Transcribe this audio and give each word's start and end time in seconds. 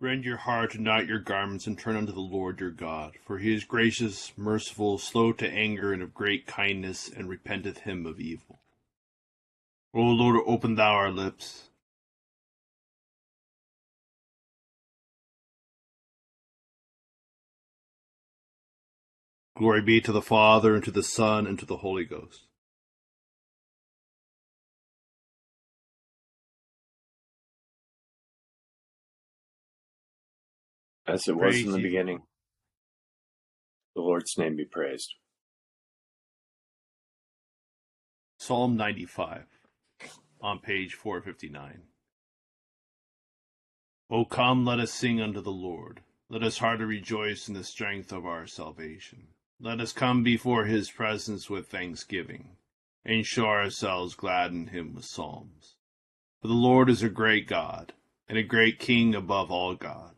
Rend 0.00 0.24
your 0.24 0.36
heart 0.36 0.76
and 0.76 0.84
not 0.84 1.08
your 1.08 1.18
garments, 1.18 1.66
and 1.66 1.76
turn 1.76 1.96
unto 1.96 2.12
the 2.12 2.20
Lord 2.20 2.60
your 2.60 2.70
God. 2.70 3.16
For 3.26 3.38
he 3.38 3.52
is 3.52 3.64
gracious, 3.64 4.32
merciful, 4.36 4.96
slow 4.96 5.32
to 5.32 5.50
anger, 5.50 5.92
and 5.92 6.02
of 6.02 6.14
great 6.14 6.46
kindness, 6.46 7.08
and 7.08 7.28
repenteth 7.28 7.78
him 7.78 8.06
of 8.06 8.20
evil. 8.20 8.60
O 9.92 10.00
Lord, 10.00 10.40
open 10.46 10.76
thou 10.76 10.92
our 10.92 11.10
lips. 11.10 11.70
Glory 19.56 19.82
be 19.82 20.00
to 20.00 20.12
the 20.12 20.22
Father, 20.22 20.76
and 20.76 20.84
to 20.84 20.92
the 20.92 21.02
Son, 21.02 21.44
and 21.44 21.58
to 21.58 21.66
the 21.66 21.78
Holy 21.78 22.04
Ghost. 22.04 22.47
As 31.08 31.26
it 31.26 31.36
was 31.36 31.56
in 31.56 31.66
the 31.66 31.78
the 31.78 31.82
beginning. 31.82 32.22
The 33.94 34.02
Lord's 34.02 34.36
name 34.38 34.56
be 34.56 34.64
praised. 34.64 35.14
Psalm 38.38 38.76
95 38.76 39.44
on 40.40 40.60
page 40.60 40.94
459. 40.94 41.82
O 44.10 44.24
come, 44.24 44.64
let 44.64 44.78
us 44.78 44.92
sing 44.92 45.20
unto 45.20 45.40
the 45.40 45.50
Lord. 45.50 46.00
Let 46.30 46.42
us 46.42 46.58
heartily 46.58 46.96
rejoice 46.96 47.48
in 47.48 47.54
the 47.54 47.64
strength 47.64 48.12
of 48.12 48.24
our 48.24 48.46
salvation. 48.46 49.28
Let 49.60 49.80
us 49.80 49.92
come 49.92 50.22
before 50.22 50.66
his 50.66 50.90
presence 50.90 51.50
with 51.50 51.68
thanksgiving, 51.68 52.56
and 53.04 53.26
show 53.26 53.46
ourselves 53.46 54.14
glad 54.14 54.52
in 54.52 54.68
him 54.68 54.94
with 54.94 55.04
psalms. 55.04 55.74
For 56.40 56.48
the 56.48 56.54
Lord 56.54 56.88
is 56.88 57.02
a 57.02 57.08
great 57.08 57.48
God, 57.48 57.92
and 58.28 58.38
a 58.38 58.42
great 58.42 58.78
King 58.78 59.14
above 59.14 59.50
all 59.50 59.74
gods. 59.74 60.17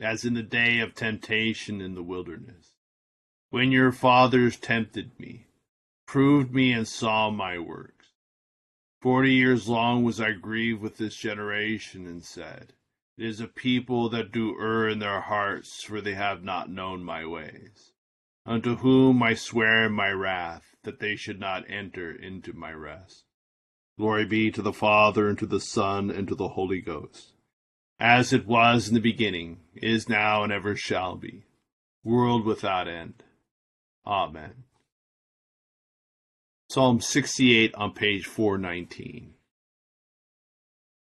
as 0.00 0.24
in 0.24 0.34
the 0.34 0.42
day 0.42 0.80
of 0.80 0.94
temptation 0.94 1.80
in 1.80 1.94
the 1.94 2.02
wilderness, 2.02 2.74
when 3.50 3.70
your 3.70 3.92
fathers 3.92 4.56
tempted 4.56 5.18
me, 5.18 5.46
proved 6.06 6.52
me, 6.52 6.72
and 6.72 6.88
saw 6.88 7.30
my 7.30 7.58
works. 7.58 8.08
Forty 9.00 9.32
years 9.32 9.68
long 9.68 10.02
was 10.02 10.20
I 10.20 10.32
grieved 10.32 10.80
with 10.80 10.96
this 10.96 11.16
generation, 11.16 12.06
and 12.06 12.24
said, 12.24 12.72
It 13.16 13.26
is 13.26 13.40
a 13.40 13.46
people 13.46 14.08
that 14.08 14.32
do 14.32 14.58
err 14.60 14.88
in 14.88 14.98
their 14.98 15.20
hearts, 15.20 15.84
for 15.84 16.00
they 16.00 16.14
have 16.14 16.42
not 16.42 16.70
known 16.70 17.04
my 17.04 17.24
ways. 17.24 17.92
Unto 18.44 18.76
whom 18.76 19.22
I 19.22 19.34
swear 19.34 19.86
in 19.86 19.92
my 19.92 20.10
wrath, 20.10 20.74
that 20.82 20.98
they 20.98 21.14
should 21.14 21.38
not 21.38 21.70
enter 21.70 22.10
into 22.10 22.52
my 22.52 22.72
rest. 22.72 23.24
Glory 23.96 24.24
be 24.24 24.50
to 24.50 24.62
the 24.62 24.72
Father, 24.72 25.28
and 25.28 25.38
to 25.38 25.46
the 25.46 25.60
Son, 25.60 26.10
and 26.10 26.26
to 26.26 26.34
the 26.34 26.48
Holy 26.48 26.80
Ghost 26.80 27.33
as 27.98 28.32
it 28.32 28.46
was 28.46 28.88
in 28.88 28.94
the 28.94 29.00
beginning, 29.00 29.60
is 29.74 30.08
now, 30.08 30.42
and 30.42 30.52
ever 30.52 30.76
shall 30.76 31.16
be, 31.16 31.44
world 32.02 32.44
without 32.44 32.88
end. 32.88 33.22
Amen. 34.06 34.64
Psalm 36.68 37.00
68 37.00 37.74
on 37.74 37.92
page 37.92 38.26
419. 38.26 39.34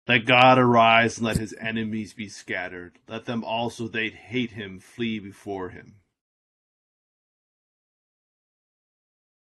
Let 0.08 0.26
God 0.26 0.58
arise 0.58 1.18
and 1.18 1.26
let 1.26 1.38
his 1.38 1.56
enemies 1.60 2.14
be 2.14 2.28
scattered. 2.28 3.00
Let 3.08 3.26
them 3.26 3.44
also 3.44 3.88
that 3.88 4.14
hate 4.14 4.52
him 4.52 4.80
flee 4.80 5.20
before 5.20 5.70
him. 5.70 5.96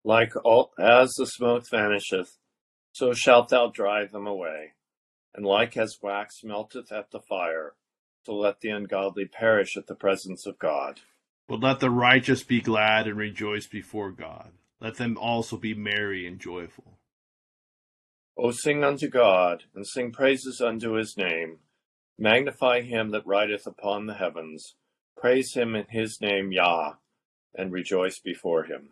Like 0.05 0.33
all, 0.45 0.71
as 0.79 1.13
the 1.13 1.25
smoke 1.25 1.65
vanisheth, 1.69 2.37
so 2.93 3.13
shalt 3.13 3.49
thou 3.49 3.67
drive 3.67 4.11
them 4.11 4.27
away. 4.27 4.73
And 5.35 5.45
like 5.45 5.75
as 5.77 6.01
wax 6.01 6.43
melteth 6.43 6.91
at 6.91 7.11
the 7.11 7.19
fire, 7.19 7.73
so 8.25 8.35
let 8.35 8.61
the 8.61 8.69
ungodly 8.69 9.25
perish 9.25 9.75
at 9.75 9.87
the 9.87 9.95
presence 9.95 10.45
of 10.45 10.59
God. 10.59 11.01
But 11.47 11.59
let 11.59 11.79
the 11.79 11.89
righteous 11.89 12.43
be 12.43 12.61
glad 12.61 13.07
and 13.07 13.17
rejoice 13.17 13.67
before 13.67 14.11
God. 14.11 14.51
Let 14.79 14.95
them 14.95 15.17
also 15.17 15.57
be 15.57 15.73
merry 15.73 16.27
and 16.27 16.39
joyful. 16.39 16.99
O 18.37 18.51
sing 18.51 18.83
unto 18.83 19.07
God, 19.07 19.63
and 19.75 19.85
sing 19.85 20.11
praises 20.11 20.59
unto 20.61 20.93
his 20.93 21.17
name. 21.17 21.59
Magnify 22.17 22.81
him 22.81 23.11
that 23.11 23.27
rideth 23.27 23.67
upon 23.67 24.05
the 24.05 24.15
heavens. 24.15 24.75
Praise 25.17 25.53
him 25.53 25.75
in 25.75 25.85
his 25.89 26.19
name, 26.21 26.51
Yah, 26.51 26.93
and 27.55 27.71
rejoice 27.71 28.19
before 28.19 28.63
him. 28.63 28.89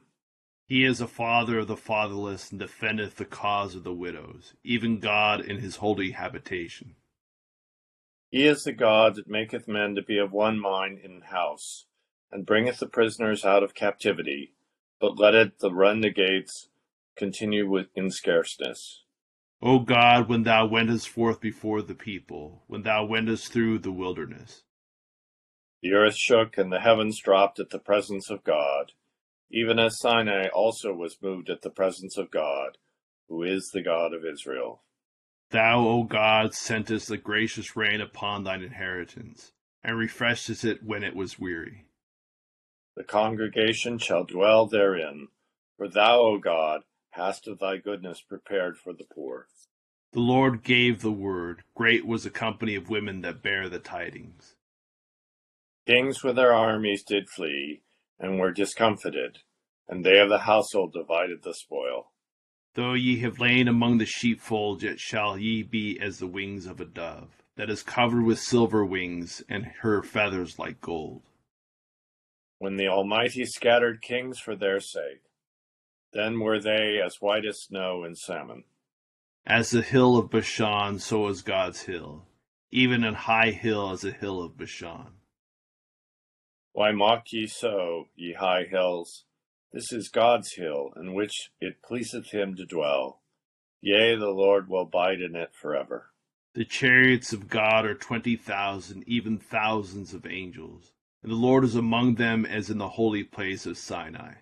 He 0.72 0.86
is 0.86 1.02
a 1.02 1.06
father 1.06 1.60
of 1.60 1.68
the 1.68 1.76
fatherless 1.76 2.50
and 2.50 2.58
defendeth 2.58 3.18
the 3.18 3.26
cause 3.26 3.76
of 3.76 3.84
the 3.84 3.94
widows, 3.94 4.54
even 4.64 5.02
God 5.02 5.42
in 5.42 5.58
his 5.58 5.76
holy 5.76 6.12
habitation. 6.12 6.96
He 8.30 8.48
is 8.48 8.64
the 8.64 8.72
God 8.72 9.16
that 9.16 9.28
maketh 9.28 9.68
men 9.68 9.96
to 9.96 10.02
be 10.02 10.18
of 10.18 10.32
one 10.32 10.58
mind 10.58 11.00
in 11.00 11.24
house, 11.24 11.88
and 12.32 12.46
bringeth 12.46 12.80
the 12.80 12.88
prisoners 12.88 13.44
out 13.44 13.64
of 13.64 13.74
captivity, 13.74 14.54
but 15.02 15.20
letteth 15.20 15.58
the 15.60 15.74
renegades 15.74 16.70
continue 17.18 17.70
with 17.70 17.88
in 17.94 18.10
scarceness. 18.10 19.04
O 19.62 19.80
God, 19.80 20.30
when 20.30 20.44
thou 20.44 20.68
wentest 20.68 21.10
forth 21.10 21.42
before 21.42 21.82
the 21.82 21.96
people, 21.96 22.64
when 22.68 22.84
thou 22.84 23.04
wentest 23.04 23.52
through 23.52 23.80
the 23.80 23.92
wilderness. 23.92 24.64
The 25.82 25.92
earth 25.92 26.16
shook, 26.16 26.58
and 26.58 26.72
the 26.72 26.80
heavens 26.80 27.20
dropped 27.20 27.60
at 27.60 27.72
the 27.72 27.78
presence 27.78 28.30
of 28.30 28.46
God, 28.46 28.94
even 29.52 29.80
as 29.80 30.00
Sinai 30.00 30.48
also 30.48 30.94
was 30.94 31.22
moved 31.22 31.50
at 31.50 31.62
the 31.62 31.70
presence 31.70 32.18
of 32.18 32.32
God, 32.32 32.78
who 33.28 33.44
is 33.44 33.72
the 33.72 33.82
God 33.82 34.14
of 34.14 34.26
Israel. 34.26 34.82
Thou, 35.52 35.86
O 35.86 36.04
God, 36.04 36.54
sentest 36.54 37.10
the 37.10 37.18
gracious 37.18 37.76
rain 37.76 38.00
upon 38.00 38.44
thine 38.44 38.62
inheritance, 38.64 39.52
and 39.84 39.98
refreshest 39.98 40.64
it 40.64 40.84
when 40.84 41.04
it 41.04 41.16
was 41.16 41.38
weary. 41.38 41.86
The 42.96 43.04
congregation 43.04 43.98
shall 43.98 44.24
dwell 44.24 44.66
therein, 44.66 45.28
for 45.78 45.90
thou, 45.90 46.20
O 46.20 46.38
God, 46.38 46.82
hast 47.12 47.48
of 47.48 47.60
thy 47.60 47.78
goodness 47.78 48.22
prepared 48.22 48.78
for 48.78 48.94
the 48.94 49.06
poor. 49.14 49.48
The 50.14 50.20
Lord 50.20 50.64
gave 50.64 51.02
the 51.02 51.12
word, 51.12 51.64
great 51.76 52.06
was 52.06 52.24
the 52.24 52.30
company 52.30 52.76
of 52.76 52.90
women 52.90 53.22
that 53.22 53.42
bare 53.42 53.70
the 53.70 53.80
tidings. 53.80 54.56
Kings 55.88 56.24
with 56.24 56.36
their 56.36 56.54
armies 56.54 57.04
did 57.04 57.30
flee, 57.30 57.82
and 58.22 58.40
were 58.40 58.52
discomfited, 58.52 59.40
and 59.90 60.06
they 60.06 60.20
of 60.20 60.30
the 60.30 60.40
household 60.40 60.94
divided 60.94 61.42
the 61.44 61.56
spoil. 61.56 62.12
Though 62.76 62.94
ye 62.94 63.20
have 63.20 63.40
lain 63.40 63.68
among 63.68 63.98
the 63.98 64.06
sheepfold, 64.06 64.84
yet 64.84 65.00
shall 65.00 65.38
ye 65.38 65.64
be 65.64 66.00
as 66.00 66.20
the 66.20 66.28
wings 66.28 66.68
of 66.68 66.80
a 66.80 66.86
dove, 66.86 67.44
that 67.58 67.70
is 67.70 67.84
covered 67.84 68.24
with 68.24 68.40
silver 68.40 68.86
wings, 68.86 69.44
and 69.50 69.66
her 69.82 70.04
feathers 70.04 70.58
like 70.58 70.80
gold. 70.80 71.24
When 72.60 72.78
the 72.78 72.88
Almighty 72.88 73.44
scattered 73.46 74.02
kings 74.02 74.40
for 74.40 74.56
their 74.56 74.80
sake, 74.80 75.24
then 76.14 76.40
were 76.40 76.60
they 76.62 77.02
as 77.04 77.18
white 77.20 77.46
as 77.46 77.64
snow 77.64 78.04
and 78.04 78.18
salmon. 78.18 78.66
As 79.46 79.72
the 79.72 79.82
hill 79.82 80.18
of 80.18 80.30
Bashan, 80.30 81.00
so 81.00 81.28
is 81.28 81.42
God's 81.42 81.82
hill, 81.82 82.28
even 82.70 83.04
an 83.04 83.16
high 83.16 83.50
hill 83.50 83.90
as 83.90 84.02
the 84.02 84.12
hill 84.12 84.44
of 84.44 84.58
Bashan. 84.58 85.08
Why 86.74 86.92
mock 86.92 87.32
ye 87.32 87.48
so, 87.48 88.08
ye 88.16 88.34
high 88.34 88.64
hills? 88.64 89.26
This 89.74 89.92
is 89.92 90.10
God's 90.10 90.54
hill, 90.54 90.92
in 90.96 91.14
which 91.14 91.52
it 91.60 91.82
pleaseth 91.82 92.32
him 92.32 92.56
to 92.56 92.66
dwell. 92.66 93.22
Yea, 93.82 94.16
the 94.16 94.30
Lord 94.30 94.70
will 94.70 94.84
abide 94.84 95.22
in 95.22 95.36
it 95.36 95.54
forever. 95.54 96.12
The 96.54 96.66
chariots 96.66 97.34
of 97.34 97.50
God 97.50 97.86
are 97.86 97.96
twenty 97.96 98.36
thousand, 98.36 99.04
even 99.08 99.38
thousands 99.38 100.14
of 100.14 100.26
angels, 100.26 100.94
and 101.24 101.32
the 101.32 101.36
Lord 101.38 101.64
is 101.64 101.76
among 101.76 102.16
them 102.16 102.46
as 102.46 102.70
in 102.70 102.78
the 102.78 102.90
holy 102.90 103.24
place 103.24 103.66
of 103.66 103.78
Sinai. 103.78 104.36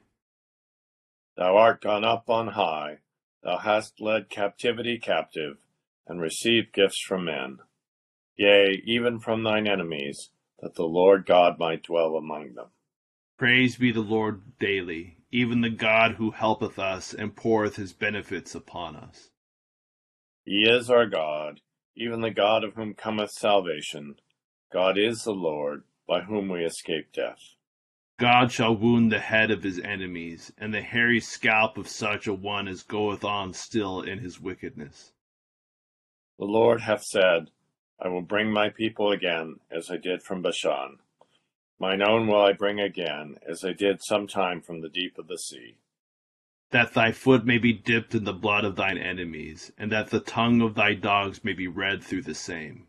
Thou 1.38 1.56
art 1.56 1.82
gone 1.82 2.04
up 2.04 2.30
on 2.30 2.50
high, 2.50 2.98
thou 3.44 3.58
hast 3.58 4.02
led 4.02 4.30
captivity 4.30 4.98
captive, 4.98 5.58
and 6.08 6.20
received 6.20 6.74
gifts 6.74 7.00
from 7.00 7.26
men. 7.26 7.60
Yea, 8.36 8.82
even 8.86 9.20
from 9.20 9.44
thine 9.44 9.68
enemies, 9.68 10.32
that 10.62 10.76
the 10.76 10.84
Lord 10.84 11.26
God 11.26 11.58
might 11.58 11.84
dwell 11.84 12.16
among 12.16 12.54
them. 12.54 12.68
Praise 13.38 13.78
be 13.78 13.92
the 13.92 14.02
Lord 14.02 14.42
daily, 14.60 15.18
even 15.32 15.62
the 15.62 15.70
God 15.70 16.14
who 16.14 16.32
helpeth 16.32 16.78
us 16.78 17.14
and 17.14 17.36
poureth 17.36 17.78
his 17.78 17.94
benefits 17.94 18.54
upon 18.54 18.96
us. 18.96 19.30
He 20.44 20.64
is 20.64 20.90
our 20.90 21.06
God, 21.06 21.62
even 21.96 22.22
the 22.22 22.32
God 22.32 22.64
of 22.64 22.74
whom 22.74 22.94
cometh 22.94 23.32
salvation. 23.32 24.16
God 24.74 24.98
is 24.98 25.24
the 25.24 25.32
Lord, 25.32 25.84
by 26.08 26.22
whom 26.22 26.50
we 26.50 26.66
escape 26.66 27.14
death. 27.14 27.56
God 28.20 28.52
shall 28.52 28.76
wound 28.76 29.12
the 29.12 29.20
head 29.20 29.52
of 29.52 29.64
his 29.64 29.80
enemies, 29.80 30.52
and 30.58 30.74
the 30.74 30.82
hairy 30.82 31.22
scalp 31.22 31.78
of 31.78 31.88
such 31.88 32.28
a 32.28 32.34
one 32.34 32.68
as 32.68 32.84
goeth 32.84 33.24
on 33.24 33.54
still 33.54 34.02
in 34.02 34.20
his 34.20 34.42
wickedness. 34.42 35.14
The 36.38 36.46
Lord 36.46 36.82
hath 36.82 37.04
said, 37.04 37.52
I 38.02 38.08
will 38.08 38.22
bring 38.22 38.52
my 38.52 38.70
people 38.70 39.12
again, 39.12 39.60
as 39.70 39.92
I 39.92 39.98
did 39.98 40.24
from 40.24 40.42
Bashan. 40.42 41.00
Mine 41.80 42.02
own 42.02 42.28
will 42.28 42.42
I 42.42 42.54
bring 42.54 42.80
again, 42.80 43.38
as 43.48 43.64
I 43.64 43.74
did 43.74 44.04
sometime 44.04 44.62
from 44.62 44.82
the 44.82 44.90
deep 44.90 45.18
of 45.18 45.28
the 45.28 45.38
sea. 45.38 45.78
That 46.72 46.94
thy 46.94 47.12
foot 47.12 47.46
may 47.46 47.58
be 47.58 47.74
dipped 47.74 48.14
in 48.14 48.26
the 48.26 48.34
blood 48.34 48.64
of 48.64 48.76
thine 48.76 48.98
enemies, 48.98 49.72
and 49.78 49.92
that 49.92 50.12
the 50.12 50.20
tongue 50.20 50.62
of 50.62 50.76
thy 50.76 50.94
dogs 50.94 51.44
may 51.44 51.54
be 51.54 51.68
red 51.68 52.04
through 52.04 52.22
the 52.24 52.36
same. 52.36 52.88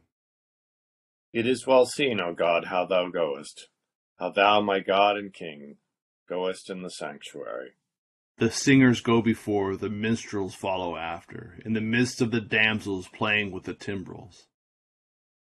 It 1.33 1.47
is 1.47 1.67
well 1.67 1.87
seen, 1.87 2.21
O 2.21 2.35
God, 2.35 2.67
how 2.67 2.85
thou 2.85 3.09
goest, 3.09 3.69
how 4.19 4.31
thou, 4.31 4.61
my 4.61 4.81
God 4.81 5.17
and 5.17 5.33
King, 5.33 5.77
goest 6.29 6.69
in 6.69 6.83
the 6.83 6.91
sanctuary. 6.91 7.71
The 8.39 8.51
singers 8.51 9.01
go 9.01 9.23
before, 9.23 9.77
the 9.77 9.89
minstrels 9.89 10.55
follow 10.55 10.97
after, 10.97 11.59
in 11.65 11.73
the 11.73 11.81
midst 11.81 12.21
of 12.21 12.31
the 12.31 12.41
damsels 12.41 13.09
playing 13.09 13.53
with 13.53 13.65
the 13.65 13.75
timbrels. 13.75 14.47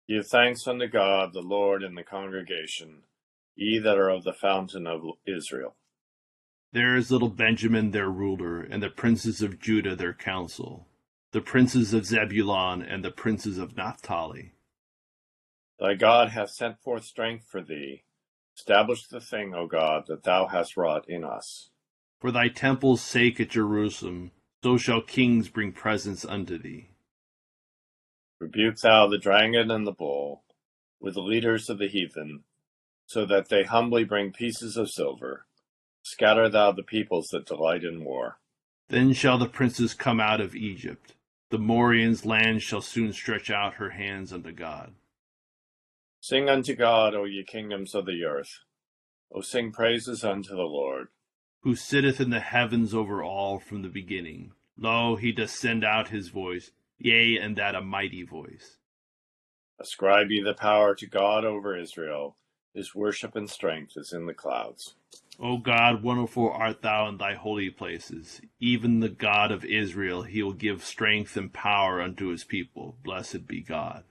Give 0.07 0.25
thanks 0.25 0.67
unto 0.67 0.87
God, 0.87 1.33
the 1.33 1.41
Lord, 1.41 1.81
in 1.81 1.95
the 1.95 2.03
congregation, 2.03 3.03
ye 3.55 3.79
that 3.79 3.97
are 3.97 4.09
of 4.09 4.23
the 4.23 4.33
fountain 4.33 4.85
of 4.85 5.01
Israel. 5.25 5.75
There 6.73 6.95
is 6.95 7.09
little 7.09 7.29
Benjamin 7.29 7.91
their 7.91 8.09
ruler, 8.09 8.61
and 8.61 8.83
the 8.83 8.89
princes 8.89 9.41
of 9.41 9.59
Judah 9.59 9.95
their 9.95 10.13
council, 10.13 10.87
the 11.31 11.41
princes 11.41 11.93
of 11.93 12.05
Zebulun 12.05 12.83
and 12.83 13.03
the 13.03 13.11
princes 13.11 13.57
of 13.57 13.75
Naphtali. 13.75 14.53
Thy 15.79 15.95
God 15.95 16.29
hath 16.29 16.51
sent 16.51 16.79
forth 16.81 17.03
strength 17.03 17.47
for 17.47 17.61
thee. 17.61 18.03
Establish 18.55 19.07
the 19.07 19.19
thing, 19.19 19.53
O 19.53 19.67
God, 19.67 20.05
that 20.07 20.23
thou 20.23 20.47
hast 20.47 20.77
wrought 20.77 21.09
in 21.09 21.23
us. 21.23 21.69
For 22.21 22.31
thy 22.31 22.47
temple's 22.47 23.01
sake 23.01 23.39
at 23.39 23.49
Jerusalem, 23.49 24.31
so 24.63 24.77
shall 24.77 25.01
kings 25.01 25.49
bring 25.49 25.73
presents 25.73 26.23
unto 26.23 26.57
thee. 26.57 26.91
Rebuke 28.39 28.77
thou 28.77 29.07
the 29.07 29.17
dragon 29.17 29.71
and 29.71 29.87
the 29.87 29.91
bull, 29.91 30.43
with 30.99 31.13
the 31.13 31.21
leaders 31.21 31.69
of 31.69 31.77
the 31.77 31.87
heathen, 31.87 32.43
so 33.05 33.25
that 33.25 33.49
they 33.49 33.63
humbly 33.63 34.03
bring 34.03 34.31
pieces 34.33 34.77
of 34.77 34.89
silver. 34.89 35.45
Scatter 36.01 36.49
thou 36.49 36.71
the 36.71 36.83
peoples 36.83 37.27
that 37.29 37.45
delight 37.45 37.83
in 37.83 38.03
war. 38.03 38.39
Then 38.89 39.13
shall 39.13 39.37
the 39.37 39.49
princes 39.49 39.93
come 39.93 40.19
out 40.19 40.41
of 40.41 40.55
Egypt. 40.55 41.13
The 41.49 41.57
Morians' 41.57 42.25
land 42.25 42.61
shall 42.61 42.81
soon 42.81 43.13
stretch 43.13 43.49
out 43.49 43.75
her 43.75 43.91
hands 43.91 44.33
unto 44.33 44.51
God. 44.51 44.93
Sing 46.19 46.49
unto 46.49 46.75
God, 46.75 47.15
O 47.15 47.23
ye 47.23 47.43
kingdoms 47.43 47.95
of 47.95 48.05
the 48.05 48.23
earth. 48.23 48.59
O 49.31 49.41
sing 49.41 49.71
praises 49.71 50.23
unto 50.23 50.49
the 50.49 50.63
Lord. 50.63 51.07
Who 51.61 51.75
sitteth 51.75 52.19
in 52.19 52.29
the 52.29 52.39
heavens 52.39 52.93
over 52.93 53.23
all 53.23 53.59
from 53.59 53.81
the 53.81 53.89
beginning. 53.89 54.51
Lo, 54.77 55.15
he 55.15 55.31
doth 55.31 55.49
send 55.49 55.83
out 55.83 56.09
his 56.09 56.29
voice, 56.29 56.71
yea, 56.97 57.37
and 57.37 57.55
that 57.57 57.75
a 57.75 57.81
mighty 57.81 58.23
voice. 58.23 58.77
Ascribe 59.79 60.31
ye 60.31 60.41
the 60.41 60.53
power 60.53 60.95
to 60.95 61.05
God 61.05 61.43
over 61.43 61.77
Israel. 61.77 62.37
His 62.73 62.95
worship 62.95 63.35
and 63.35 63.49
strength 63.49 63.93
is 63.95 64.13
in 64.13 64.25
the 64.25 64.33
clouds. 64.33 64.95
O 65.39 65.57
God, 65.57 66.01
wonderful 66.01 66.49
art 66.49 66.81
thou 66.81 67.09
in 67.09 67.17
thy 67.17 67.33
holy 67.33 67.69
places. 67.69 68.41
Even 68.59 69.01
the 69.01 69.09
God 69.09 69.51
of 69.51 69.65
Israel, 69.65 70.23
he 70.23 70.41
will 70.41 70.53
give 70.53 70.83
strength 70.83 71.35
and 71.35 71.51
power 71.51 72.01
unto 72.01 72.27
his 72.27 72.45
people. 72.45 72.97
Blessed 73.03 73.45
be 73.47 73.61
God. 73.61 74.05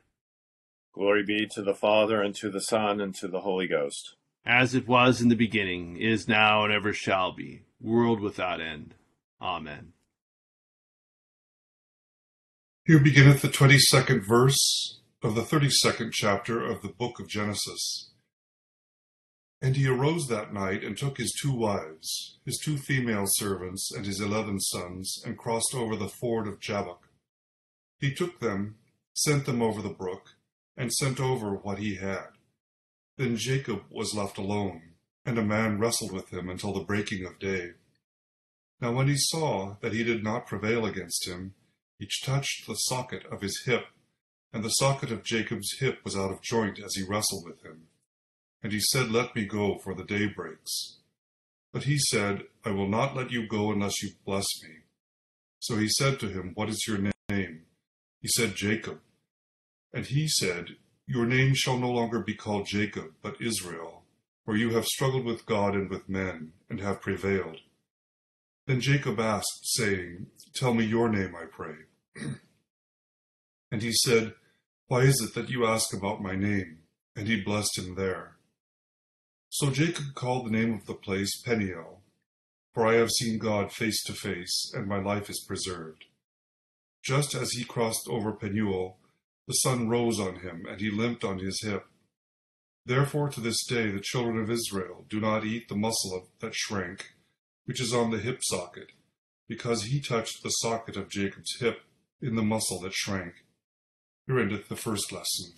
Glory 0.92 1.24
be 1.24 1.46
to 1.52 1.62
the 1.62 1.74
Father, 1.74 2.22
and 2.22 2.34
to 2.36 2.50
the 2.50 2.60
Son, 2.60 3.00
and 3.00 3.14
to 3.16 3.26
the 3.26 3.40
Holy 3.40 3.66
Ghost. 3.66 4.16
As 4.46 4.74
it 4.74 4.86
was 4.86 5.22
in 5.22 5.28
the 5.28 5.34
beginning, 5.34 5.96
is 5.96 6.28
now, 6.28 6.64
and 6.64 6.72
ever 6.72 6.92
shall 6.92 7.32
be, 7.32 7.62
world 7.80 8.20
without 8.20 8.60
end. 8.60 8.94
Amen. 9.40 9.93
Here 12.86 12.98
beginneth 12.98 13.40
the 13.40 13.48
twenty 13.48 13.78
second 13.78 14.26
verse 14.26 15.00
of 15.22 15.34
the 15.34 15.42
thirty 15.42 15.70
second 15.70 16.12
chapter 16.12 16.62
of 16.62 16.82
the 16.82 16.90
book 16.90 17.18
of 17.18 17.26
Genesis. 17.26 18.10
And 19.62 19.74
he 19.74 19.88
arose 19.88 20.26
that 20.26 20.52
night 20.52 20.84
and 20.84 20.94
took 20.94 21.16
his 21.16 21.32
two 21.32 21.52
wives, 21.52 22.40
his 22.44 22.60
two 22.62 22.76
female 22.76 23.24
servants, 23.26 23.90
and 23.90 24.04
his 24.04 24.20
eleven 24.20 24.60
sons, 24.60 25.22
and 25.24 25.38
crossed 25.38 25.74
over 25.74 25.96
the 25.96 26.10
ford 26.10 26.46
of 26.46 26.60
Jabbok. 26.60 27.08
He 28.00 28.12
took 28.12 28.40
them, 28.40 28.74
sent 29.14 29.46
them 29.46 29.62
over 29.62 29.80
the 29.80 29.88
brook, 29.88 30.32
and 30.76 30.92
sent 30.92 31.18
over 31.18 31.54
what 31.54 31.78
he 31.78 31.94
had. 31.94 32.28
Then 33.16 33.38
Jacob 33.38 33.84
was 33.88 34.14
left 34.14 34.36
alone, 34.36 34.82
and 35.24 35.38
a 35.38 35.42
man 35.42 35.78
wrestled 35.78 36.12
with 36.12 36.30
him 36.30 36.50
until 36.50 36.74
the 36.74 36.84
breaking 36.84 37.24
of 37.24 37.38
day. 37.38 37.70
Now 38.78 38.92
when 38.92 39.08
he 39.08 39.16
saw 39.16 39.76
that 39.80 39.94
he 39.94 40.04
did 40.04 40.22
not 40.22 40.46
prevail 40.46 40.84
against 40.84 41.26
him, 41.26 41.54
he 41.98 42.08
touched 42.24 42.66
the 42.66 42.74
socket 42.74 43.24
of 43.30 43.40
his 43.40 43.62
hip, 43.64 43.86
and 44.52 44.62
the 44.62 44.70
socket 44.70 45.10
of 45.10 45.24
Jacob's 45.24 45.78
hip 45.78 46.00
was 46.04 46.16
out 46.16 46.30
of 46.30 46.42
joint 46.42 46.78
as 46.78 46.94
he 46.94 47.02
wrestled 47.02 47.44
with 47.44 47.62
him. 47.62 47.88
And 48.62 48.72
he 48.72 48.80
said, 48.80 49.10
Let 49.10 49.34
me 49.34 49.44
go, 49.44 49.78
for 49.78 49.94
the 49.94 50.04
day 50.04 50.26
breaks. 50.26 50.98
But 51.72 51.84
he 51.84 51.98
said, 51.98 52.44
I 52.64 52.70
will 52.70 52.88
not 52.88 53.16
let 53.16 53.30
you 53.30 53.46
go 53.46 53.72
unless 53.72 54.02
you 54.02 54.10
bless 54.24 54.46
me. 54.62 54.76
So 55.58 55.76
he 55.76 55.88
said 55.88 56.20
to 56.20 56.28
him, 56.28 56.52
What 56.54 56.68
is 56.68 56.86
your 56.86 56.98
name? 57.28 57.62
He 58.20 58.28
said, 58.28 58.54
Jacob. 58.54 59.00
And 59.92 60.06
he 60.06 60.28
said, 60.28 60.76
Your 61.06 61.26
name 61.26 61.54
shall 61.54 61.78
no 61.78 61.90
longer 61.90 62.20
be 62.20 62.34
called 62.34 62.66
Jacob, 62.66 63.12
but 63.22 63.40
Israel, 63.40 64.02
for 64.44 64.56
you 64.56 64.70
have 64.70 64.86
struggled 64.86 65.24
with 65.24 65.46
God 65.46 65.74
and 65.74 65.90
with 65.90 66.08
men, 66.08 66.52
and 66.68 66.80
have 66.80 67.00
prevailed. 67.00 67.58
Then 68.66 68.80
Jacob 68.80 69.20
asked, 69.20 69.60
saying, 69.62 70.26
Tell 70.54 70.72
me 70.72 70.84
your 70.84 71.08
name, 71.08 71.34
I 71.36 71.44
pray. 71.44 71.74
and 73.70 73.82
he 73.82 73.92
said, 73.92 74.34
Why 74.86 75.00
is 75.00 75.20
it 75.20 75.34
that 75.34 75.50
you 75.50 75.66
ask 75.66 75.92
about 75.92 76.22
my 76.22 76.34
name? 76.34 76.78
And 77.14 77.28
he 77.28 77.40
blessed 77.40 77.78
him 77.78 77.94
there. 77.94 78.36
So 79.50 79.70
Jacob 79.70 80.14
called 80.14 80.46
the 80.46 80.50
name 80.50 80.74
of 80.74 80.86
the 80.86 80.94
place 80.94 81.40
Peniel, 81.42 82.00
for 82.72 82.86
I 82.86 82.94
have 82.94 83.10
seen 83.10 83.38
God 83.38 83.72
face 83.72 84.02
to 84.04 84.12
face, 84.12 84.72
and 84.74 84.88
my 84.88 84.98
life 84.98 85.30
is 85.30 85.44
preserved. 85.46 86.06
Just 87.04 87.34
as 87.34 87.52
he 87.52 87.64
crossed 87.64 88.08
over 88.08 88.32
Penuel, 88.32 88.98
the 89.46 89.52
sun 89.52 89.88
rose 89.88 90.18
on 90.18 90.40
him, 90.40 90.64
and 90.68 90.80
he 90.80 90.90
limped 90.90 91.22
on 91.22 91.38
his 91.38 91.62
hip. 91.62 91.86
Therefore 92.86 93.28
to 93.28 93.40
this 93.40 93.64
day 93.66 93.90
the 93.90 94.00
children 94.00 94.38
of 94.38 94.50
Israel 94.50 95.04
do 95.08 95.20
not 95.20 95.44
eat 95.44 95.68
the 95.68 95.76
muscle 95.76 96.16
of, 96.16 96.24
that 96.40 96.54
shrank, 96.54 97.13
which 97.64 97.80
is 97.80 97.94
on 97.94 98.10
the 98.10 98.18
hip 98.18 98.40
socket, 98.42 98.92
because 99.48 99.84
he 99.84 100.00
touched 100.00 100.42
the 100.42 100.50
socket 100.50 100.96
of 100.96 101.10
Jacob's 101.10 101.56
hip 101.60 101.80
in 102.20 102.34
the 102.34 102.42
muscle 102.42 102.80
that 102.80 102.94
shrank. 102.94 103.34
Here 104.26 104.38
endeth 104.38 104.68
the 104.68 104.76
first 104.76 105.12
lesson. 105.12 105.52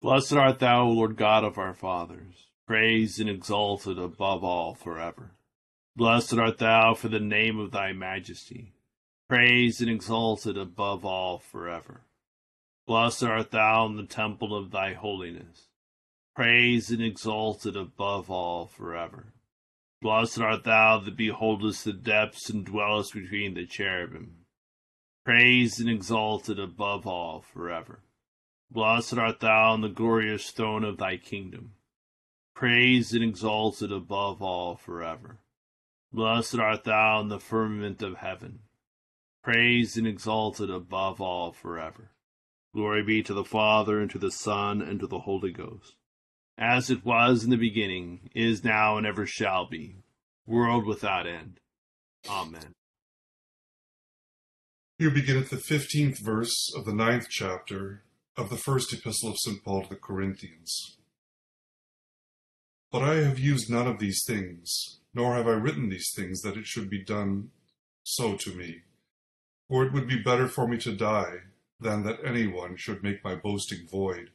Blessed 0.00 0.32
art 0.32 0.58
thou, 0.58 0.86
Lord 0.86 1.16
God 1.16 1.44
of 1.44 1.58
our 1.58 1.74
fathers, 1.74 2.48
praised 2.66 3.20
and 3.20 3.30
exalted 3.30 3.98
above 3.98 4.42
all 4.42 4.74
forever. 4.74 5.32
Blessed 5.94 6.34
art 6.34 6.58
thou 6.58 6.94
for 6.94 7.08
the 7.08 7.20
name 7.20 7.58
of 7.58 7.70
thy 7.70 7.92
majesty, 7.92 8.74
praised 9.28 9.80
and 9.80 9.90
exalted 9.90 10.56
above 10.56 11.04
all 11.04 11.38
forever. 11.38 12.02
Blessed 12.86 13.24
art 13.24 13.50
thou 13.50 13.86
in 13.86 13.96
the 13.96 14.06
temple 14.06 14.56
of 14.56 14.70
thy 14.70 14.94
holiness, 14.94 15.68
praised 16.34 16.90
and 16.90 17.02
exalted 17.02 17.76
above 17.76 18.30
all 18.30 18.66
forever. 18.66 19.34
Blessed 20.00 20.40
art 20.40 20.64
thou 20.64 20.98
that 20.98 21.16
beholdest 21.16 21.84
the 21.84 21.92
depths 21.92 22.50
and 22.50 22.64
dwellest 22.64 23.14
between 23.14 23.54
the 23.54 23.66
cherubim, 23.66 24.44
praised 25.24 25.78
and 25.78 25.88
exalted 25.88 26.58
above 26.58 27.06
all 27.06 27.40
forever. 27.40 28.00
Blessed 28.70 29.18
art 29.18 29.40
thou 29.40 29.72
on 29.72 29.82
the 29.82 29.88
glorious 29.88 30.50
throne 30.50 30.82
of 30.82 30.96
thy 30.96 31.18
kingdom, 31.18 31.74
praised 32.54 33.14
and 33.14 33.22
exalted 33.22 33.92
above 33.92 34.40
all 34.42 34.76
forever. 34.76 35.38
Blessed 36.12 36.58
art 36.58 36.84
thou 36.84 37.20
in 37.20 37.28
the 37.28 37.38
firmament 37.38 38.02
of 38.02 38.16
heaven, 38.16 38.60
praised 39.44 39.96
and 39.98 40.06
exalted 40.06 40.70
above 40.70 41.20
all 41.20 41.52
forever. 41.52 42.10
Glory 42.74 43.02
be 43.02 43.22
to 43.22 43.34
the 43.34 43.44
Father, 43.44 44.00
and 44.00 44.10
to 44.10 44.18
the 44.18 44.30
Son, 44.30 44.80
and 44.80 44.98
to 45.00 45.06
the 45.06 45.20
Holy 45.20 45.52
Ghost, 45.52 45.94
as 46.58 46.90
it 46.90 47.04
was 47.04 47.44
in 47.44 47.50
the 47.50 47.56
beginning, 47.56 48.30
is 48.34 48.64
now, 48.64 48.96
and 48.96 49.06
ever 49.06 49.26
shall 49.26 49.66
be, 49.66 49.96
world 50.46 50.86
without 50.86 51.26
end. 51.26 51.60
Amen. 52.28 52.74
Here 54.98 55.10
beginneth 55.10 55.50
the 55.50 55.56
fifteenth 55.56 56.18
verse 56.18 56.72
of 56.76 56.84
the 56.84 56.94
ninth 56.94 57.26
chapter 57.28 58.04
of 58.36 58.50
the 58.50 58.56
first 58.56 58.92
epistle 58.92 59.30
of 59.30 59.38
St. 59.38 59.62
Paul 59.64 59.82
to 59.82 59.88
the 59.90 59.96
Corinthians. 59.96 60.96
But 62.90 63.02
I 63.02 63.16
have 63.16 63.38
used 63.38 63.70
none 63.70 63.86
of 63.88 63.98
these 63.98 64.22
things, 64.26 65.00
nor 65.14 65.34
have 65.34 65.48
I 65.48 65.52
written 65.52 65.88
these 65.88 66.12
things 66.14 66.42
that 66.42 66.56
it 66.56 66.66
should 66.66 66.88
be 66.88 67.02
done 67.02 67.50
so 68.04 68.36
to 68.36 68.54
me. 68.54 68.82
For 69.68 69.84
it 69.84 69.92
would 69.92 70.06
be 70.06 70.22
better 70.22 70.46
for 70.46 70.68
me 70.68 70.76
to 70.78 70.94
die 70.94 71.38
than 71.80 72.04
that 72.04 72.24
anyone 72.24 72.76
should 72.76 73.02
make 73.02 73.24
my 73.24 73.34
boasting 73.34 73.86
void. 73.90 74.30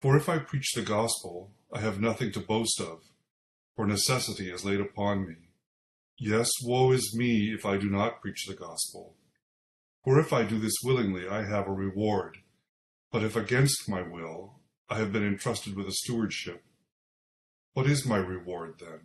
For 0.00 0.16
if 0.16 0.30
I 0.30 0.38
preach 0.38 0.72
the 0.72 0.82
gospel, 0.82 1.52
I 1.70 1.80
have 1.80 2.00
nothing 2.00 2.32
to 2.32 2.40
boast 2.40 2.80
of, 2.80 3.00
for 3.76 3.86
necessity 3.86 4.50
is 4.50 4.64
laid 4.64 4.80
upon 4.80 5.28
me. 5.28 5.34
Yes, 6.18 6.50
woe 6.64 6.92
is 6.92 7.14
me 7.14 7.52
if 7.52 7.66
I 7.66 7.76
do 7.76 7.90
not 7.90 8.22
preach 8.22 8.46
the 8.46 8.54
gospel. 8.54 9.16
For 10.02 10.18
if 10.18 10.32
I 10.32 10.44
do 10.44 10.58
this 10.58 10.76
willingly, 10.82 11.28
I 11.28 11.44
have 11.44 11.68
a 11.68 11.72
reward. 11.72 12.38
But 13.12 13.22
if 13.22 13.36
against 13.36 13.90
my 13.90 14.00
will, 14.00 14.60
I 14.88 14.96
have 14.96 15.12
been 15.12 15.26
entrusted 15.26 15.76
with 15.76 15.86
a 15.86 15.92
stewardship. 15.92 16.64
What 17.74 17.86
is 17.86 18.06
my 18.06 18.16
reward 18.16 18.76
then? 18.80 19.00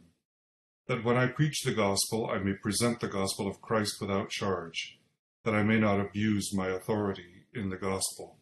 That 0.88 1.04
when 1.04 1.18
I 1.18 1.28
preach 1.28 1.62
the 1.64 1.74
gospel, 1.74 2.30
I 2.32 2.40
may 2.40 2.54
present 2.54 3.02
the 3.02 3.10
gospel 3.10 3.50
of 3.50 3.62
Christ 3.62 4.00
without 4.00 4.30
charge, 4.30 4.98
that 5.44 5.54
I 5.54 5.64
may 5.64 5.78
not 5.78 6.00
abuse 6.00 6.56
my 6.56 6.70
authority 6.70 7.48
in 7.54 7.70
the 7.70 7.78
gospel. 7.78 8.38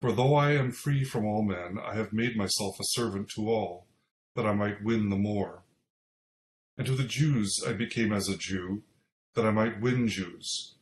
For 0.00 0.12
though 0.12 0.34
I 0.34 0.52
am 0.52 0.72
free 0.72 1.04
from 1.04 1.24
all 1.24 1.42
men, 1.42 1.78
I 1.82 1.94
have 1.94 2.12
made 2.12 2.36
myself 2.36 2.78
a 2.78 2.84
servant 2.84 3.30
to 3.30 3.48
all, 3.48 3.86
that 4.34 4.46
I 4.46 4.52
might 4.52 4.84
win 4.84 5.08
the 5.08 5.16
more. 5.16 5.62
And 6.76 6.86
to 6.86 6.94
the 6.94 7.04
Jews 7.04 7.58
I 7.66 7.72
became 7.72 8.12
as 8.12 8.28
a 8.28 8.36
Jew, 8.36 8.82
that 9.34 9.46
I 9.46 9.50
might 9.50 9.80
win 9.80 10.08
Jews. 10.08 10.74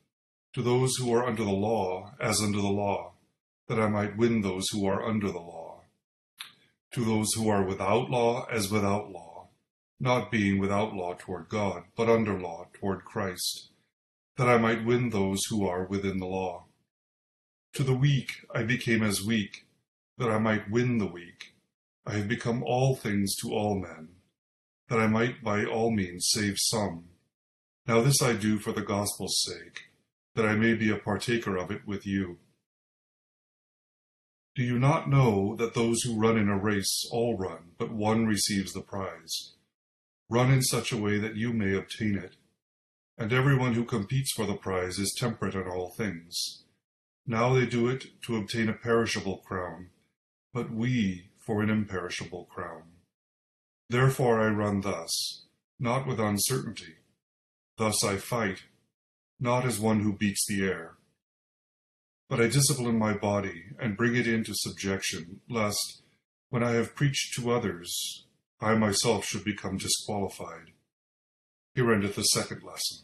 To 0.55 0.63
those 0.63 0.97
who 0.97 1.13
are 1.13 1.25
under 1.25 1.45
the 1.45 1.51
law, 1.51 2.15
as 2.21 2.41
under 2.41 2.59
the 2.59 2.67
law, 2.67 3.15
that 3.69 3.79
I 3.79 3.89
might 3.89 4.17
win 4.17 4.43
those 4.43 4.69
who 4.71 4.87
are 4.87 5.05
under 5.05 5.31
the 5.31 5.39
law. 5.39 5.83
To 6.93 7.05
those 7.05 7.33
who 7.35 7.49
are 7.49 7.65
without 7.65 8.11
law, 8.11 8.47
as 8.51 8.71
without 8.71 9.11
law, 9.11 9.49
not 10.01 10.31
being 10.31 10.59
without 10.59 10.95
law 10.95 11.15
toward 11.15 11.49
God, 11.49 11.85
but 11.97 12.09
under 12.09 12.39
law 12.39 12.69
toward 12.73 13.05
Christ, 13.05 13.71
that 14.37 14.49
I 14.49 14.59
might 14.59 14.85
win 14.85 15.11
those 15.11 15.41
who 15.49 15.67
are 15.67 15.85
within 15.85 16.19
the 16.19 16.27
law. 16.27 16.64
To 17.75 17.83
the 17.83 17.95
weak 17.95 18.47
I 18.55 18.63
became 18.63 19.03
as 19.03 19.25
weak, 19.25 19.67
that 20.17 20.31
I 20.31 20.39
might 20.39 20.71
win 20.71 20.99
the 20.99 21.09
weak. 21.09 21.55
I 22.07 22.13
have 22.13 22.29
become 22.29 22.63
all 22.63 22.95
things 22.95 23.35
to 23.39 23.53
all 23.53 23.81
men, 23.81 24.11
that 24.89 25.01
I 25.01 25.09
might 25.09 25.43
by 25.43 25.65
all 25.65 25.91
means 25.91 26.29
save 26.31 26.55
some. 26.57 27.07
Now 27.85 28.01
this 28.01 28.23
I 28.23 28.35
do 28.35 28.61
for 28.61 28.71
the 28.71 28.83
gospel's 28.83 29.43
sake, 29.43 29.87
that 30.37 30.47
I 30.47 30.55
may 30.55 30.75
be 30.75 30.89
a 30.89 30.99
partaker 30.99 31.57
of 31.57 31.73
it 31.73 31.85
with 31.85 32.07
you. 32.07 32.39
Do 34.55 34.63
you 34.63 34.79
not 34.79 35.11
know 35.11 35.57
that 35.57 35.75
those 35.75 36.03
who 36.03 36.21
run 36.21 36.39
in 36.39 36.49
a 36.49 36.57
race 36.57 37.09
all 37.11 37.37
run, 37.37 37.73
but 37.77 37.91
one 37.91 38.25
receives 38.25 38.73
the 38.73 38.83
prize? 38.83 39.55
Run 40.31 40.53
in 40.53 40.63
such 40.63 40.93
a 40.93 40.97
way 40.97 41.19
that 41.19 41.35
you 41.35 41.53
may 41.53 41.75
obtain 41.75 42.17
it. 42.19 42.37
And 43.19 43.33
everyone 43.33 43.75
who 43.75 43.85
competes 43.85 44.33
for 44.33 44.47
the 44.47 44.55
prize 44.55 45.01
is 45.01 45.13
temperate 45.19 45.57
in 45.57 45.67
all 45.67 45.91
things. 45.91 46.64
Now 47.27 47.55
they 47.55 47.67
do 47.67 47.89
it 47.89 48.21
to 48.23 48.37
obtain 48.37 48.69
a 48.69 48.75
perishable 48.75 49.39
crown, 49.39 49.91
but 50.53 50.71
we 50.71 51.31
for 51.39 51.63
an 51.63 51.71
imperishable 51.71 52.45
crown. 52.47 52.83
Therefore 53.89 54.41
I 54.41 54.49
run 54.49 54.83
thus, 54.83 55.47
not 55.79 56.07
with 56.07 56.21
uncertainty. 56.21 56.97
Thus 57.77 58.05
I 58.05 58.17
fight, 58.17 58.65
not 59.41 59.65
as 59.65 59.81
one 59.81 60.01
who 60.01 60.13
beats 60.13 60.47
the 60.47 60.65
air. 60.65 60.97
But 62.29 62.41
I 62.41 62.47
discipline 62.47 62.99
my 62.99 63.15
body 63.15 63.65
and 63.79 63.97
bring 63.97 64.17
it 64.17 64.27
into 64.27 64.55
subjection, 64.55 65.41
lest, 65.49 66.03
when 66.51 66.63
I 66.63 66.73
have 66.73 66.95
preached 66.95 67.35
to 67.35 67.51
others, 67.51 68.27
I 68.61 68.75
myself 68.75 69.25
should 69.25 69.45
become 69.45 69.77
disqualified. 69.77 70.73
Here 71.75 71.93
endeth 71.93 72.15
the 72.15 72.23
second 72.23 72.63
lesson. 72.63 73.04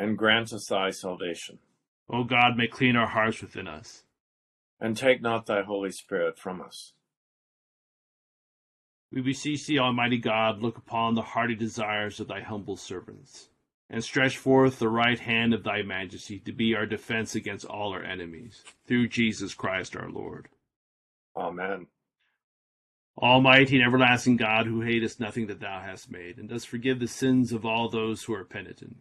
and 0.00 0.16
grant 0.16 0.50
us 0.50 0.66
thy 0.66 0.90
salvation. 0.90 1.58
O 2.08 2.24
God, 2.24 2.56
may 2.56 2.66
clean 2.66 2.96
our 2.96 3.06
hearts 3.06 3.42
within 3.42 3.68
us, 3.68 4.04
and 4.80 4.96
take 4.96 5.20
not 5.20 5.44
thy 5.44 5.62
Holy 5.62 5.92
Spirit 5.92 6.38
from 6.38 6.62
us. 6.62 6.94
We 9.12 9.20
beseech 9.20 9.66
thee, 9.66 9.78
Almighty 9.78 10.16
God, 10.16 10.62
look 10.62 10.78
upon 10.78 11.14
the 11.14 11.22
hearty 11.22 11.54
desires 11.54 12.18
of 12.18 12.28
thy 12.28 12.40
humble 12.40 12.78
servants, 12.78 13.50
and 13.90 14.02
stretch 14.02 14.38
forth 14.38 14.78
the 14.78 14.88
right 14.88 15.18
hand 15.18 15.52
of 15.52 15.64
thy 15.64 15.82
majesty 15.82 16.38
to 16.40 16.52
be 16.52 16.74
our 16.74 16.86
defense 16.86 17.34
against 17.34 17.66
all 17.66 17.92
our 17.92 18.02
enemies, 18.02 18.64
through 18.86 19.08
Jesus 19.08 19.52
Christ 19.52 19.94
our 19.96 20.08
Lord. 20.08 20.48
Amen. 21.36 21.88
Almighty 23.18 23.76
and 23.76 23.84
everlasting 23.84 24.38
God, 24.38 24.66
who 24.66 24.80
hatest 24.80 25.20
nothing 25.20 25.46
that 25.48 25.60
thou 25.60 25.82
hast 25.84 26.10
made, 26.10 26.38
and 26.38 26.48
dost 26.48 26.68
forgive 26.68 27.00
the 27.00 27.06
sins 27.06 27.52
of 27.52 27.66
all 27.66 27.90
those 27.90 28.22
who 28.22 28.32
are 28.32 28.44
penitent, 28.44 28.96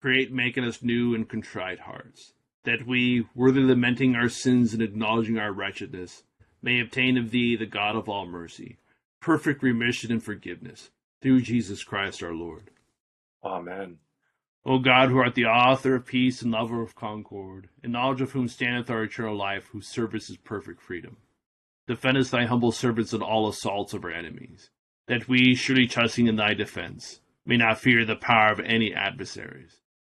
create 0.00 0.32
making 0.32 0.64
us 0.64 0.82
new 0.82 1.14
and 1.14 1.28
contrite 1.28 1.80
hearts, 1.80 2.32
that 2.64 2.86
we, 2.86 3.26
worthy 3.34 3.60
lamenting 3.60 4.14
our 4.14 4.28
sins 4.28 4.72
and 4.72 4.82
acknowledging 4.82 5.38
our 5.38 5.52
wretchedness, 5.52 6.24
may 6.62 6.80
obtain 6.80 7.16
of 7.16 7.30
thee, 7.30 7.56
the 7.56 7.66
God 7.66 7.96
of 7.96 8.08
all 8.08 8.26
mercy, 8.26 8.78
perfect 9.20 9.62
remission 9.62 10.12
and 10.12 10.22
forgiveness, 10.22 10.90
through 11.22 11.40
Jesus 11.40 11.84
Christ 11.84 12.22
our 12.22 12.34
Lord. 12.34 12.70
Amen. 13.44 13.98
O 14.64 14.80
God, 14.80 15.10
who 15.10 15.18
art 15.18 15.36
the 15.36 15.44
author 15.44 15.94
of 15.94 16.06
peace 16.06 16.42
and 16.42 16.50
lover 16.50 16.82
of 16.82 16.96
concord, 16.96 17.68
in 17.84 17.92
knowledge 17.92 18.20
of 18.20 18.32
whom 18.32 18.48
standeth 18.48 18.90
our 18.90 19.04
eternal 19.04 19.36
life, 19.36 19.68
whose 19.70 19.86
service 19.86 20.28
is 20.28 20.36
perfect 20.36 20.82
freedom, 20.82 21.18
defend 21.86 22.18
us 22.18 22.30
thy 22.30 22.46
humble 22.46 22.72
servants 22.72 23.12
in 23.12 23.22
all 23.22 23.48
assaults 23.48 23.94
of 23.94 24.04
our 24.04 24.10
enemies, 24.10 24.70
that 25.06 25.28
we, 25.28 25.54
surely 25.54 25.86
trusting 25.86 26.26
in 26.26 26.34
thy 26.34 26.52
defense, 26.52 27.20
may 27.44 27.56
not 27.56 27.78
fear 27.78 28.04
the 28.04 28.16
power 28.16 28.50
of 28.50 28.58
any 28.58 28.92
adversaries, 28.92 29.80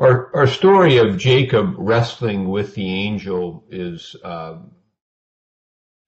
Our, 0.00 0.34
our 0.34 0.46
story 0.46 0.96
of 0.96 1.18
Jacob 1.18 1.74
wrestling 1.76 2.48
with 2.48 2.74
the 2.74 2.88
angel 2.88 3.66
is 3.68 4.16
um, 4.24 4.70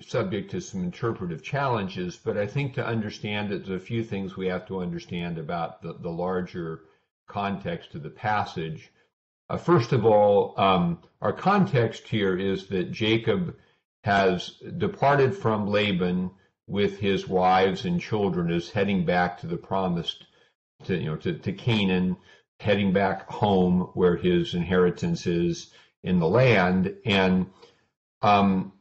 subject 0.01 0.51
to 0.53 0.63
some 0.63 0.83
interpretive 0.83 1.43
challenges, 1.43 2.17
but 2.17 2.39
I 2.39 2.47
think 2.47 2.73
to 2.75 2.87
understand 2.87 3.53
it, 3.53 3.67
there's 3.67 3.83
a 3.83 3.85
few 3.85 4.03
things 4.03 4.35
we 4.35 4.47
have 4.47 4.67
to 4.69 4.81
understand 4.81 5.37
about 5.37 5.83
the, 5.83 5.93
the 5.93 6.09
larger 6.09 6.85
context 7.29 7.95
of 7.95 8.03
the 8.03 8.09
passage. 8.09 8.91
Uh, 9.51 9.59
first 9.59 9.93
of 9.93 10.07
all, 10.07 10.59
um, 10.59 11.03
our 11.21 11.35
context 11.35 12.09
here 12.09 12.39
is 12.39 12.69
that 12.69 12.93
Jacob 12.93 13.55
has 14.05 14.55
departed 14.79 15.37
from 15.37 15.69
Laban 15.69 16.31
with 16.67 16.99
his 16.99 17.28
wives 17.28 17.85
and 17.85 18.00
children, 18.00 18.50
is 18.50 18.71
heading 18.71 19.05
back 19.05 19.39
to 19.41 19.47
the 19.47 19.59
promised, 19.59 20.25
to 20.85 20.97
you 20.97 21.11
know, 21.11 21.17
to, 21.17 21.35
to 21.35 21.52
Canaan, 21.52 22.17
heading 22.63 22.93
back 22.93 23.29
home 23.29 23.91
where 23.95 24.17
his 24.17 24.55
inheritance 24.55 25.27
is 25.27 25.73
in 26.05 26.21
the 26.21 26.29
land, 26.29 26.95
and 27.05 27.47
um, 28.23 28.73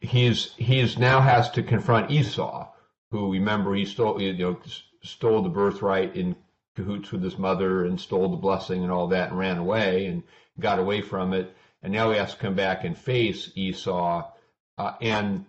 he's 0.00 0.52
he's 0.56 0.98
now 0.98 1.20
has 1.20 1.50
to 1.50 1.62
confront 1.62 2.10
Esau, 2.10 2.68
who 3.10 3.32
remember 3.32 3.74
he 3.74 3.86
stole 3.86 4.20
you 4.20 4.34
know 4.34 4.60
stole 5.02 5.42
the 5.42 5.48
birthright 5.48 6.14
in 6.14 6.36
cahoots 6.76 7.10
with 7.10 7.22
his 7.22 7.38
mother 7.38 7.84
and 7.86 7.98
stole 7.98 8.28
the 8.28 8.36
blessing 8.36 8.82
and 8.82 8.92
all 8.92 9.08
that 9.08 9.30
and 9.30 9.38
ran 9.38 9.56
away 9.56 10.04
and 10.06 10.22
got 10.58 10.78
away 10.78 11.00
from 11.00 11.32
it, 11.32 11.56
and 11.82 11.92
now 11.94 12.10
he 12.10 12.18
has 12.18 12.32
to 12.34 12.40
come 12.40 12.54
back 12.54 12.84
and 12.84 12.96
face 12.96 13.50
Esau, 13.54 14.30
uh, 14.76 14.92
and 15.00 15.46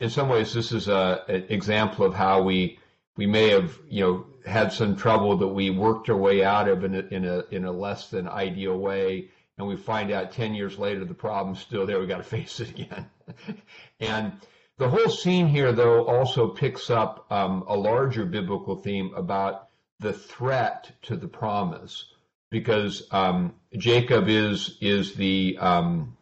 in 0.00 0.10
some 0.10 0.28
ways 0.28 0.54
this 0.54 0.70
is 0.70 0.86
a, 0.86 1.24
an 1.28 1.44
example 1.48 2.06
of 2.06 2.14
how 2.14 2.40
we 2.40 2.78
we 3.16 3.26
may 3.26 3.48
have 3.48 3.76
you 3.88 4.04
know 4.04 4.26
had 4.46 4.72
some 4.72 4.96
trouble 4.96 5.36
that 5.36 5.48
we 5.48 5.70
worked 5.70 6.08
our 6.08 6.16
way 6.16 6.44
out 6.44 6.68
of 6.68 6.84
in 6.84 6.94
a, 6.94 7.00
in 7.10 7.24
a 7.24 7.44
in 7.50 7.64
a 7.64 7.72
less 7.72 8.08
than 8.08 8.28
ideal 8.28 8.78
way 8.78 9.28
and 9.58 9.66
we 9.66 9.76
find 9.76 10.10
out 10.10 10.32
10 10.32 10.54
years 10.54 10.78
later 10.78 11.04
the 11.04 11.14
problem's 11.14 11.60
still 11.60 11.86
there 11.86 12.00
we 12.00 12.06
got 12.06 12.18
to 12.18 12.22
face 12.22 12.60
it 12.60 12.70
again. 12.70 13.10
And 14.00 14.32
the 14.78 14.88
whole 14.88 15.08
scene 15.08 15.46
here 15.46 15.72
though 15.72 16.04
also 16.06 16.48
picks 16.48 16.90
up 16.90 17.26
um, 17.30 17.64
a 17.68 17.76
larger 17.76 18.24
biblical 18.24 18.76
theme 18.76 19.12
about 19.14 19.68
the 20.00 20.12
threat 20.12 20.90
to 21.02 21.16
the 21.16 21.28
promise 21.28 22.06
because 22.50 23.06
um, 23.12 23.54
jacob 23.76 24.28
is 24.28 24.76
is 24.80 25.14
the 25.14 25.56
um, 25.60 26.16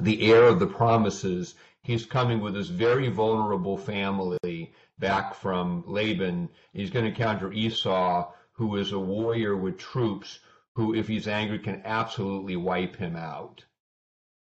the 0.00 0.30
heir 0.30 0.44
of 0.44 0.60
the 0.60 0.66
promises. 0.66 1.54
He's 1.82 2.06
coming 2.06 2.40
with 2.40 2.54
this 2.54 2.68
very 2.68 3.08
vulnerable 3.08 3.78
family 3.78 4.72
back 5.00 5.34
from 5.34 5.82
Laban. 5.86 6.48
He's 6.72 6.90
going 6.90 7.04
to 7.04 7.10
encounter 7.10 7.52
Esau, 7.52 8.32
who 8.52 8.76
is 8.76 8.92
a 8.92 8.98
warrior 8.98 9.56
with 9.56 9.78
troops 9.78 10.38
who, 10.74 10.94
if 10.94 11.08
he's 11.08 11.26
angry, 11.26 11.58
can 11.58 11.82
absolutely 11.84 12.56
wipe 12.56 12.96
him 12.96 13.16
out. 13.16 13.64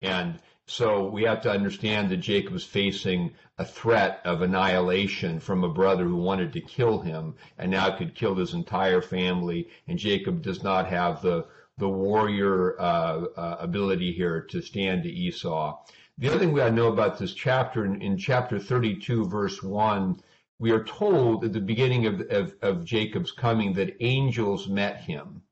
And 0.03 0.41
so 0.67 1.09
we 1.09 1.23
have 1.23 1.43
to 1.43 1.51
understand 1.51 2.11
that 2.11 2.17
Jacob 2.17 2.55
is 2.55 2.65
facing 2.65 3.35
a 3.59 3.65
threat 3.65 4.21
of 4.25 4.43
annihilation 4.43 5.39
from 5.39 5.63
a 5.63 5.73
brother 5.73 6.05
who 6.05 6.17
wanted 6.17 6.53
to 6.55 6.61
kill 6.61 6.99
him 6.99 7.37
and 7.57 7.71
now 7.71 7.97
could 7.97 8.17
kill 8.17 8.35
his 8.35 8.53
entire 8.53 9.01
family. 9.01 9.69
And 9.87 9.99
Jacob 9.99 10.43
does 10.43 10.63
not 10.63 10.89
have 10.89 11.23
the 11.23 11.47
the 11.79 11.89
warrior 11.89 12.81
uh, 12.81 13.25
uh, 13.37 13.57
ability 13.61 14.13
here 14.13 14.41
to 14.41 14.63
stand 14.63 15.03
to 15.03 15.11
Esau. 15.11 15.79
The 16.19 16.29
other 16.29 16.39
thing 16.39 16.53
we 16.53 16.63
ought 16.63 16.69
to 16.69 16.75
know 16.75 16.89
about 16.89 17.19
this 17.19 17.35
chapter, 17.35 17.85
in, 17.85 18.01
in 18.01 18.17
chapter 18.17 18.59
32, 18.59 19.29
verse 19.29 19.63
1, 19.63 20.19
we 20.59 20.71
are 20.71 20.85
told 20.85 21.45
at 21.45 21.53
the 21.53 21.61
beginning 21.61 22.07
of, 22.07 22.21
of, 22.31 22.55
of, 22.63 22.85
Jacob's 22.85 23.33
coming 23.33 23.75
that 23.75 23.97
angels 24.01 24.69
met 24.69 25.01
him. 25.01 25.43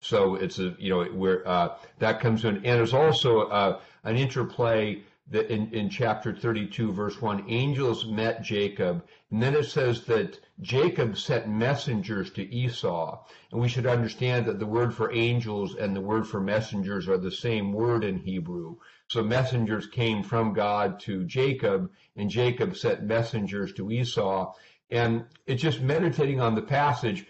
So 0.00 0.34
it's 0.34 0.58
a, 0.58 0.74
you 0.78 0.90
know, 0.90 1.04
where 1.04 1.46
uh, 1.48 1.76
that 1.98 2.20
comes 2.20 2.44
in. 2.44 2.56
And 2.56 2.64
there's 2.64 2.92
also 2.92 3.42
uh, 3.42 3.80
an 4.04 4.16
interplay 4.16 5.02
that 5.30 5.50
in, 5.50 5.72
in 5.72 5.88
chapter 5.88 6.34
32, 6.34 6.92
verse 6.92 7.22
1, 7.22 7.44
angels 7.48 8.06
met 8.06 8.42
Jacob. 8.42 9.04
And 9.30 9.42
then 9.42 9.54
it 9.54 9.64
says 9.64 10.04
that 10.04 10.38
Jacob 10.60 11.16
sent 11.16 11.48
messengers 11.48 12.30
to 12.32 12.54
Esau. 12.54 13.24
And 13.50 13.60
we 13.60 13.68
should 13.68 13.86
understand 13.86 14.46
that 14.46 14.58
the 14.58 14.66
word 14.66 14.92
for 14.92 15.12
angels 15.12 15.76
and 15.76 15.96
the 15.96 16.00
word 16.00 16.26
for 16.26 16.40
messengers 16.40 17.08
are 17.08 17.18
the 17.18 17.30
same 17.30 17.72
word 17.72 18.04
in 18.04 18.18
Hebrew. 18.18 18.76
So 19.12 19.22
messengers 19.22 19.86
came 19.86 20.22
from 20.22 20.54
God 20.54 20.98
to 21.00 21.24
Jacob, 21.24 21.90
and 22.16 22.30
Jacob 22.30 22.74
sent 22.74 23.02
messengers 23.02 23.74
to 23.74 23.90
Esau. 23.90 24.54
And 24.90 25.26
it's 25.44 25.60
just 25.60 25.82
meditating 25.82 26.40
on 26.40 26.54
the 26.54 26.62
passage, 26.62 27.26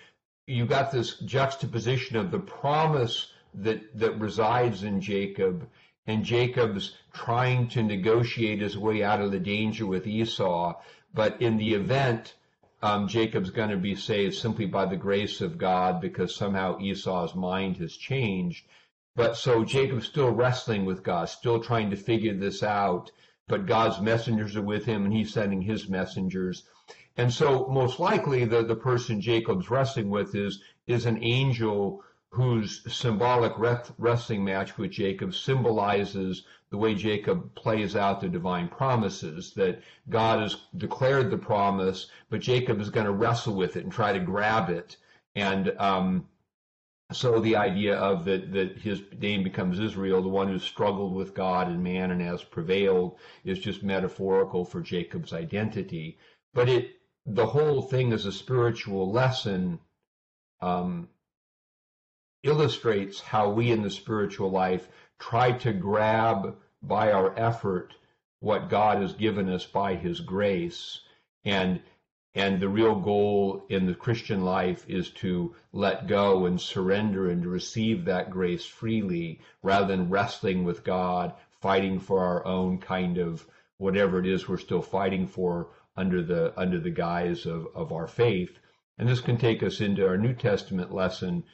you 0.46 0.64
got 0.64 0.92
this 0.92 1.18
juxtaposition 1.18 2.16
of 2.16 2.30
the 2.30 2.38
promise 2.38 3.32
that, 3.54 3.98
that 3.98 4.20
resides 4.20 4.84
in 4.84 5.00
Jacob, 5.00 5.68
and 6.06 6.24
Jacob's 6.24 6.96
trying 7.12 7.66
to 7.70 7.82
negotiate 7.82 8.60
his 8.60 8.78
way 8.78 9.02
out 9.02 9.20
of 9.20 9.32
the 9.32 9.40
danger 9.40 9.84
with 9.84 10.06
Esau. 10.06 10.74
But 11.12 11.42
in 11.42 11.56
the 11.56 11.74
event, 11.74 12.36
um, 12.80 13.08
Jacob's 13.08 13.50
going 13.50 13.70
to 13.70 13.76
be 13.76 13.96
saved 13.96 14.36
simply 14.36 14.66
by 14.66 14.86
the 14.86 14.96
grace 14.96 15.40
of 15.40 15.58
God 15.58 16.00
because 16.00 16.32
somehow 16.32 16.78
Esau's 16.78 17.34
mind 17.34 17.78
has 17.78 17.96
changed. 17.96 18.66
But 19.14 19.36
so 19.36 19.64
Jacob's 19.64 20.06
still 20.06 20.30
wrestling 20.30 20.84
with 20.84 21.02
God, 21.02 21.28
still 21.28 21.60
trying 21.60 21.90
to 21.90 21.96
figure 21.96 22.34
this 22.34 22.62
out. 22.62 23.10
But 23.46 23.66
God's 23.66 24.00
messengers 24.00 24.56
are 24.56 24.62
with 24.62 24.84
him 24.86 25.04
and 25.04 25.12
he's 25.12 25.32
sending 25.32 25.62
his 25.62 25.88
messengers. 25.88 26.64
And 27.16 27.32
so 27.32 27.66
most 27.68 28.00
likely 28.00 28.44
the, 28.44 28.62
the 28.62 28.76
person 28.76 29.20
Jacob's 29.20 29.70
wrestling 29.70 30.08
with 30.08 30.34
is, 30.34 30.62
is 30.86 31.04
an 31.04 31.22
angel 31.22 32.02
whose 32.30 32.82
symbolic 32.90 33.52
wrestling 33.98 34.42
match 34.42 34.78
with 34.78 34.90
Jacob 34.90 35.34
symbolizes 35.34 36.46
the 36.70 36.78
way 36.78 36.94
Jacob 36.94 37.54
plays 37.54 37.94
out 37.94 38.22
the 38.22 38.28
divine 38.30 38.68
promises, 38.68 39.52
that 39.52 39.82
God 40.08 40.40
has 40.40 40.56
declared 40.78 41.30
the 41.30 41.36
promise, 41.36 42.06
but 42.30 42.40
Jacob 42.40 42.80
is 42.80 42.88
going 42.88 43.04
to 43.04 43.12
wrestle 43.12 43.54
with 43.54 43.76
it 43.76 43.84
and 43.84 43.92
try 43.92 44.14
to 44.14 44.18
grab 44.18 44.70
it. 44.70 44.96
And 45.36 45.74
um, 45.78 46.26
so 47.12 47.40
the 47.40 47.56
idea 47.56 47.96
of 47.96 48.24
that 48.24 48.52
that 48.52 48.78
his 48.78 49.02
name 49.18 49.42
becomes 49.42 49.78
Israel, 49.78 50.22
the 50.22 50.28
one 50.28 50.48
who 50.48 50.58
struggled 50.58 51.14
with 51.14 51.34
God 51.34 51.68
and 51.68 51.82
man 51.82 52.10
and 52.10 52.20
has 52.20 52.42
prevailed, 52.42 53.18
is 53.44 53.58
just 53.58 53.82
metaphorical 53.82 54.64
for 54.64 54.80
Jacob's 54.80 55.32
identity. 55.32 56.18
But 56.54 56.68
it 56.68 56.96
the 57.26 57.46
whole 57.46 57.82
thing 57.82 58.12
as 58.12 58.26
a 58.26 58.32
spiritual 58.32 59.10
lesson 59.10 59.78
um, 60.60 61.08
illustrates 62.42 63.20
how 63.20 63.50
we 63.50 63.70
in 63.70 63.82
the 63.82 63.90
spiritual 63.90 64.50
life 64.50 64.88
try 65.18 65.52
to 65.52 65.72
grab 65.72 66.56
by 66.82 67.12
our 67.12 67.38
effort 67.38 67.94
what 68.40 68.68
God 68.68 69.00
has 69.00 69.12
given 69.12 69.48
us 69.48 69.64
by 69.64 69.94
his 69.94 70.20
grace 70.20 71.00
and 71.44 71.80
and 72.34 72.60
the 72.60 72.68
real 72.68 72.94
goal 72.94 73.64
in 73.68 73.86
the 73.86 73.94
Christian 73.94 74.42
life 74.42 74.88
is 74.88 75.10
to 75.10 75.54
let 75.72 76.06
go 76.06 76.46
and 76.46 76.60
surrender 76.60 77.28
and 77.28 77.42
to 77.42 77.48
receive 77.48 78.06
that 78.06 78.30
grace 78.30 78.64
freely 78.64 79.40
rather 79.62 79.86
than 79.86 80.08
wrestling 80.08 80.64
with 80.64 80.82
God, 80.82 81.34
fighting 81.60 82.00
for 82.00 82.20
our 82.20 82.44
own 82.46 82.78
kind 82.78 83.18
of 83.18 83.46
whatever 83.76 84.18
it 84.18 84.26
is 84.26 84.48
we're 84.48 84.56
still 84.56 84.80
fighting 84.80 85.26
for 85.26 85.68
under 85.96 86.22
the 86.22 86.58
under 86.58 86.80
the 86.80 86.90
guise 86.90 87.44
of, 87.44 87.66
of 87.74 87.92
our 87.92 88.06
faith. 88.06 88.58
And 88.98 89.08
this 89.08 89.20
can 89.20 89.36
take 89.36 89.62
us 89.62 89.80
into 89.80 90.06
our 90.06 90.16
New 90.16 90.32
Testament 90.32 90.92
lesson 90.92 91.44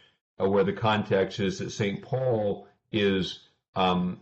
uh, 0.40 0.48
where 0.48 0.64
the 0.64 0.72
context 0.72 1.40
is 1.40 1.58
that 1.58 1.70
St. 1.70 2.02
Paul 2.02 2.68
is 2.92 3.40
um, 3.74 4.20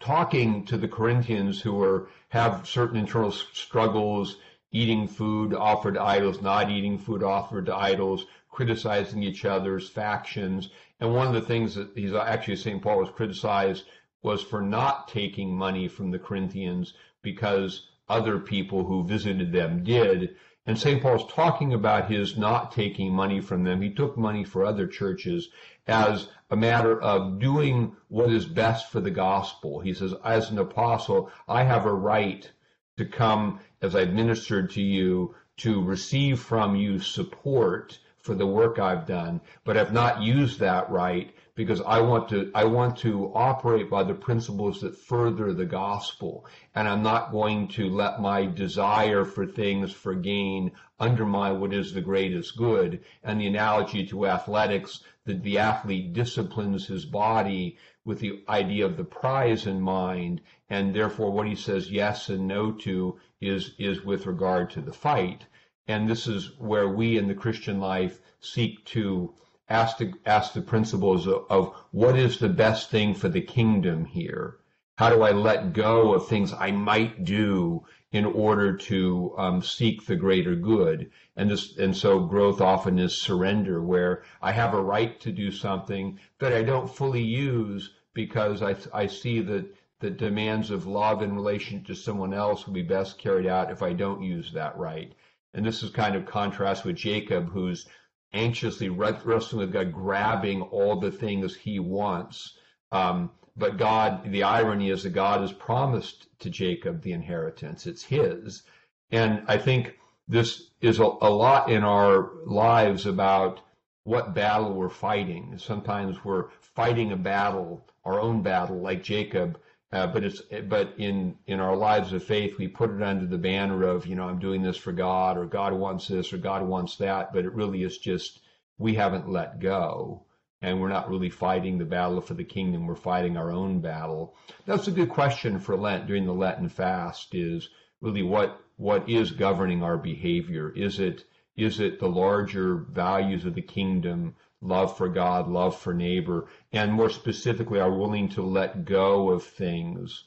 talking 0.00 0.64
to 0.66 0.78
the 0.78 0.88
Corinthians 0.88 1.60
who 1.60 1.82
are 1.82 2.08
have 2.28 2.66
certain 2.66 2.96
internal 2.96 3.30
struggles 3.30 4.36
eating 4.74 5.06
food 5.06 5.54
offered 5.54 5.94
to 5.94 6.02
idols, 6.02 6.42
not 6.42 6.68
eating 6.68 6.98
food 6.98 7.22
offered 7.22 7.64
to 7.64 7.74
idols, 7.74 8.26
criticizing 8.50 9.22
each 9.22 9.44
other's 9.44 9.88
factions. 9.88 10.68
And 10.98 11.14
one 11.14 11.28
of 11.28 11.32
the 11.32 11.40
things 11.40 11.76
that 11.76 11.90
he's 11.94 12.12
actually 12.12 12.56
St. 12.56 12.82
Paul 12.82 12.98
was 12.98 13.10
criticized 13.10 13.84
was 14.22 14.42
for 14.42 14.60
not 14.60 15.06
taking 15.06 15.56
money 15.56 15.86
from 15.86 16.10
the 16.10 16.18
Corinthians 16.18 16.94
because 17.22 17.86
other 18.08 18.40
people 18.40 18.84
who 18.84 19.06
visited 19.06 19.52
them 19.52 19.84
did. 19.84 20.34
And 20.66 20.76
St. 20.76 21.00
Paul's 21.00 21.32
talking 21.32 21.72
about 21.72 22.10
his 22.10 22.36
not 22.36 22.72
taking 22.72 23.14
money 23.14 23.40
from 23.40 23.62
them. 23.62 23.80
He 23.80 23.90
took 23.90 24.18
money 24.18 24.42
for 24.42 24.64
other 24.64 24.88
churches 24.88 25.50
as 25.86 26.28
a 26.50 26.56
matter 26.56 27.00
of 27.00 27.38
doing 27.38 27.94
what 28.08 28.30
is 28.30 28.44
best 28.44 28.90
for 28.90 29.00
the 29.00 29.10
gospel. 29.12 29.78
He 29.78 29.94
says, 29.94 30.14
as 30.24 30.50
an 30.50 30.58
apostle, 30.58 31.30
I 31.46 31.62
have 31.62 31.86
a 31.86 31.92
right 31.92 32.50
to 32.96 33.04
come 33.04 33.60
as 33.82 33.94
I've 33.94 34.12
ministered 34.12 34.70
to 34.72 34.82
you 34.82 35.34
to 35.58 35.82
receive 35.82 36.40
from 36.40 36.76
you 36.76 36.98
support 36.98 37.98
for 38.18 38.34
the 38.34 38.46
work 38.46 38.78
I've 38.78 39.06
done, 39.06 39.40
but 39.64 39.76
have 39.76 39.92
not 39.92 40.22
used 40.22 40.58
that 40.60 40.90
right 40.90 41.34
because 41.54 41.80
I 41.82 42.00
want 42.00 42.28
to 42.30 42.50
I 42.54 42.64
want 42.64 42.96
to 42.98 43.30
operate 43.34 43.90
by 43.90 44.02
the 44.02 44.14
principles 44.14 44.80
that 44.80 44.96
further 44.96 45.52
the 45.52 45.66
gospel. 45.66 46.46
And 46.74 46.88
I'm 46.88 47.02
not 47.02 47.30
going 47.30 47.68
to 47.68 47.88
let 47.90 48.20
my 48.20 48.46
desire 48.46 49.24
for 49.24 49.46
things 49.46 49.92
for 49.92 50.14
gain 50.14 50.72
undermine 50.98 51.60
what 51.60 51.74
is 51.74 51.92
the 51.92 52.00
greatest 52.00 52.56
good. 52.56 53.04
And 53.22 53.40
the 53.40 53.46
analogy 53.46 54.06
to 54.06 54.26
athletics 54.26 55.02
that 55.26 55.42
the 55.42 55.58
athlete 55.58 56.12
disciplines 56.14 56.86
his 56.86 57.04
body 57.04 57.76
with 58.04 58.20
the 58.20 58.44
idea 58.48 58.84
of 58.84 58.96
the 58.96 59.04
prize 59.04 59.66
in 59.66 59.80
mind 59.80 60.40
and 60.68 60.94
therefore 60.94 61.30
what 61.30 61.46
he 61.46 61.54
says 61.54 61.90
yes 61.90 62.28
and 62.28 62.46
no 62.46 62.70
to 62.72 63.18
is 63.40 63.74
is 63.78 64.04
with 64.04 64.26
regard 64.26 64.70
to 64.70 64.80
the 64.80 64.92
fight. 64.92 65.46
And 65.86 66.08
this 66.08 66.26
is 66.26 66.58
where 66.58 66.88
we 66.88 67.16
in 67.18 67.28
the 67.28 67.34
Christian 67.34 67.80
life 67.80 68.20
seek 68.40 68.84
to 68.86 69.34
ask 69.68 69.98
the 69.98 70.12
ask 70.26 70.52
the 70.52 70.62
principles 70.62 71.26
of, 71.26 71.44
of 71.48 71.74
what 71.92 72.18
is 72.18 72.38
the 72.38 72.48
best 72.48 72.90
thing 72.90 73.14
for 73.14 73.28
the 73.28 73.40
kingdom 73.40 74.04
here? 74.04 74.58
How 74.96 75.10
do 75.10 75.22
I 75.22 75.32
let 75.32 75.72
go 75.72 76.14
of 76.14 76.28
things 76.28 76.52
I 76.52 76.70
might 76.70 77.24
do 77.24 77.84
in 78.14 78.24
order 78.24 78.76
to 78.76 79.34
um, 79.36 79.60
seek 79.60 80.06
the 80.06 80.14
greater 80.14 80.54
good? 80.54 81.10
And 81.36 81.50
this, 81.50 81.76
and 81.78 81.96
so 81.96 82.20
growth 82.20 82.60
often 82.60 83.00
is 83.00 83.20
surrender, 83.20 83.82
where 83.82 84.22
I 84.40 84.52
have 84.52 84.72
a 84.72 84.80
right 84.80 85.18
to 85.20 85.32
do 85.32 85.50
something 85.50 86.20
that 86.38 86.52
I 86.52 86.62
don't 86.62 86.88
fully 86.88 87.24
use 87.24 87.90
because 88.14 88.62
I, 88.62 88.76
I 88.92 89.08
see 89.08 89.40
that 89.40 89.66
the 89.98 90.10
demands 90.10 90.70
of 90.70 90.86
love 90.86 91.22
in 91.22 91.34
relation 91.34 91.82
to 91.84 91.94
someone 91.96 92.32
else 92.32 92.66
will 92.66 92.74
be 92.74 92.82
best 92.82 93.18
carried 93.18 93.46
out 93.46 93.72
if 93.72 93.82
I 93.82 93.92
don't 93.92 94.22
use 94.22 94.52
that 94.52 94.78
right. 94.78 95.12
And 95.52 95.66
this 95.66 95.82
is 95.82 95.90
kind 95.90 96.14
of 96.14 96.24
contrast 96.24 96.84
with 96.84 96.94
Jacob, 96.94 97.50
who's 97.50 97.88
anxiously 98.32 98.90
wrestling 98.90 99.58
with 99.58 99.72
God, 99.72 99.92
grabbing 99.92 100.62
all 100.62 101.00
the 101.00 101.10
things 101.10 101.56
he 101.56 101.80
wants. 101.80 102.58
Um, 102.92 103.32
but 103.56 103.76
God, 103.76 104.30
the 104.32 104.42
irony 104.42 104.90
is 104.90 105.04
that 105.04 105.10
God 105.10 105.40
has 105.40 105.52
promised 105.52 106.26
to 106.40 106.50
Jacob 106.50 107.02
the 107.02 107.12
inheritance. 107.12 107.86
It's 107.86 108.02
his. 108.02 108.62
And 109.10 109.44
I 109.46 109.58
think 109.58 109.98
this 110.26 110.70
is 110.80 110.98
a, 110.98 111.04
a 111.04 111.30
lot 111.30 111.70
in 111.70 111.84
our 111.84 112.30
lives 112.46 113.06
about 113.06 113.60
what 114.02 114.34
battle 114.34 114.74
we're 114.74 114.88
fighting. 114.88 115.56
Sometimes 115.58 116.24
we're 116.24 116.48
fighting 116.60 117.12
a 117.12 117.16
battle, 117.16 117.86
our 118.04 118.20
own 118.20 118.42
battle, 118.42 118.80
like 118.80 119.02
Jacob. 119.02 119.58
Uh, 119.92 120.08
but 120.08 120.24
it's 120.24 120.42
but 120.68 120.92
in 120.98 121.36
in 121.46 121.60
our 121.60 121.76
lives 121.76 122.12
of 122.12 122.24
faith, 122.24 122.58
we 122.58 122.66
put 122.66 122.90
it 122.90 123.02
under 123.02 123.26
the 123.26 123.38
banner 123.38 123.84
of 123.84 124.06
you 124.06 124.16
know 124.16 124.28
I'm 124.28 124.40
doing 124.40 124.60
this 124.60 124.76
for 124.76 124.90
God 124.90 125.38
or 125.38 125.46
God 125.46 125.72
wants 125.72 126.08
this 126.08 126.32
or 126.32 126.38
God 126.38 126.66
wants 126.66 126.96
that. 126.96 127.32
But 127.32 127.44
it 127.44 127.52
really 127.52 127.84
is 127.84 127.98
just 127.98 128.40
we 128.76 128.94
haven't 128.94 129.28
let 129.28 129.60
go 129.60 130.24
and 130.62 130.80
we're 130.80 130.88
not 130.88 131.10
really 131.10 131.30
fighting 131.30 131.78
the 131.78 131.84
battle 131.84 132.20
for 132.20 132.34
the 132.34 132.44
kingdom. 132.44 132.86
We're 132.86 132.94
fighting 132.94 133.36
our 133.36 133.50
own 133.50 133.80
battle. 133.80 134.34
That's 134.66 134.88
a 134.88 134.92
good 134.92 135.10
question 135.10 135.58
for 135.58 135.76
Lent 135.76 136.06
during 136.06 136.24
the 136.24 136.32
Lenten 136.32 136.68
fast 136.68 137.34
is 137.34 137.68
really 138.00 138.22
what, 138.22 138.60
what 138.76 139.08
is 139.08 139.30
governing 139.30 139.82
our 139.82 139.98
behavior? 139.98 140.72
Is 140.74 141.00
it, 141.00 141.24
is 141.56 141.80
it 141.80 142.00
the 142.00 142.08
larger 142.08 142.76
values 142.76 143.44
of 143.44 143.54
the 143.54 143.62
kingdom, 143.62 144.34
love 144.60 144.96
for 144.96 145.08
God, 145.08 145.48
love 145.48 145.78
for 145.78 145.92
neighbor, 145.92 146.48
and 146.72 146.92
more 146.92 147.10
specifically, 147.10 147.80
are 147.80 147.96
willing 147.96 148.28
to 148.30 148.42
let 148.42 148.84
go 148.84 149.30
of 149.30 149.44
things, 149.44 150.24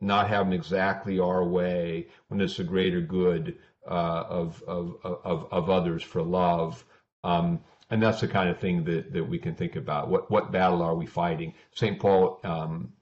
not 0.00 0.28
have 0.28 0.46
them 0.46 0.52
exactly 0.52 1.18
our 1.18 1.44
way 1.44 2.08
when 2.28 2.40
it's 2.40 2.58
a 2.58 2.64
greater 2.64 3.00
good 3.00 3.56
uh, 3.88 4.24
of, 4.28 4.62
of, 4.66 4.96
of, 5.04 5.46
of 5.52 5.70
others 5.70 6.02
for 6.02 6.22
love. 6.22 6.84
Um, 7.22 7.60
and 7.90 8.02
that's 8.02 8.20
the 8.20 8.28
kind 8.28 8.48
of 8.48 8.58
thing 8.58 8.84
that, 8.84 9.12
that 9.12 9.24
we 9.24 9.38
can 9.38 9.54
think 9.54 9.76
about. 9.76 10.08
What 10.08 10.30
what 10.30 10.52
battle 10.52 10.82
are 10.82 10.94
we 10.94 11.06
fighting? 11.06 11.54
St. 11.72 11.98
Paul 11.98 12.40
um, 12.44 12.92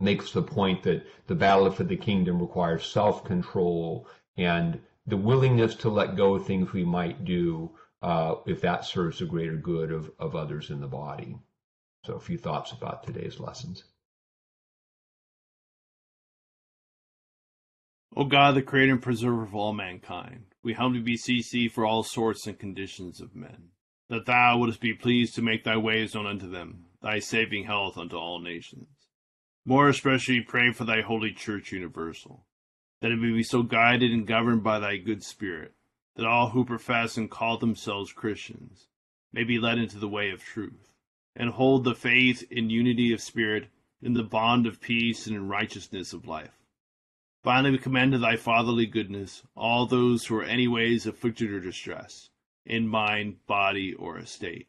makes 0.00 0.32
the 0.32 0.42
point 0.42 0.82
that 0.82 1.06
the 1.26 1.34
battle 1.34 1.70
for 1.70 1.84
the 1.84 1.96
kingdom 1.96 2.40
requires 2.40 2.84
self 2.84 3.24
control 3.24 4.06
and 4.36 4.80
the 5.06 5.16
willingness 5.16 5.74
to 5.76 5.88
let 5.88 6.16
go 6.16 6.34
of 6.34 6.46
things 6.46 6.72
we 6.72 6.84
might 6.84 7.24
do 7.24 7.70
uh, 8.02 8.34
if 8.46 8.60
that 8.60 8.84
serves 8.84 9.20
the 9.20 9.24
greater 9.24 9.56
good 9.56 9.90
of, 9.92 10.10
of 10.18 10.36
others 10.36 10.70
in 10.70 10.80
the 10.80 10.86
body. 10.86 11.36
So, 12.04 12.14
a 12.14 12.20
few 12.20 12.38
thoughts 12.38 12.72
about 12.72 13.04
today's 13.04 13.40
lessons. 13.40 13.84
O 18.14 18.24
God, 18.24 18.54
the 18.54 18.62
creator 18.62 18.92
and 18.92 19.02
preserver 19.02 19.42
of 19.42 19.54
all 19.54 19.74
mankind, 19.74 20.44
we 20.62 20.72
humbly 20.72 21.00
beseech 21.00 21.50
thee 21.50 21.68
for 21.68 21.84
all 21.84 22.02
sorts 22.02 22.46
and 22.46 22.58
conditions 22.58 23.20
of 23.20 23.34
men 23.34 23.70
that 24.08 24.26
thou 24.26 24.58
wouldst 24.58 24.80
be 24.80 24.94
pleased 24.94 25.34
to 25.34 25.42
make 25.42 25.64
thy 25.64 25.76
ways 25.76 26.14
known 26.14 26.26
unto 26.26 26.48
them, 26.48 26.84
thy 27.02 27.18
saving 27.18 27.64
health 27.64 27.98
unto 27.98 28.16
all 28.16 28.38
nations. 28.38 28.88
More 29.64 29.88
especially 29.88 30.40
pray 30.42 30.70
for 30.70 30.84
thy 30.84 31.00
holy 31.00 31.32
church 31.32 31.72
universal, 31.72 32.46
that 33.00 33.10
it 33.10 33.16
may 33.16 33.32
be 33.32 33.42
so 33.42 33.64
guided 33.64 34.12
and 34.12 34.26
governed 34.26 34.62
by 34.62 34.78
thy 34.78 34.96
good 34.96 35.24
spirit, 35.24 35.74
that 36.14 36.26
all 36.26 36.50
who 36.50 36.64
profess 36.64 37.16
and 37.16 37.30
call 37.30 37.58
themselves 37.58 38.12
Christians 38.12 38.86
may 39.32 39.42
be 39.42 39.58
led 39.58 39.78
into 39.78 39.98
the 39.98 40.08
way 40.08 40.30
of 40.30 40.42
truth, 40.42 40.92
and 41.34 41.50
hold 41.50 41.82
the 41.82 41.94
faith 41.94 42.44
in 42.48 42.70
unity 42.70 43.12
of 43.12 43.20
spirit, 43.20 43.66
in 44.00 44.12
the 44.12 44.22
bond 44.22 44.66
of 44.66 44.80
peace 44.80 45.26
and 45.26 45.34
in 45.34 45.48
righteousness 45.48 46.12
of 46.12 46.28
life. 46.28 46.62
Finally, 47.42 47.72
we 47.72 47.78
commend 47.78 48.12
to 48.12 48.18
thy 48.18 48.36
fatherly 48.36 48.86
goodness 48.86 49.42
all 49.56 49.84
those 49.84 50.26
who 50.26 50.36
are 50.36 50.44
any 50.44 50.68
ways 50.68 51.06
afflicted 51.06 51.50
or 51.50 51.60
distressed 51.60 52.30
in 52.66 52.88
mind, 52.88 53.36
body, 53.46 53.94
or 53.94 54.18
estate. 54.18 54.68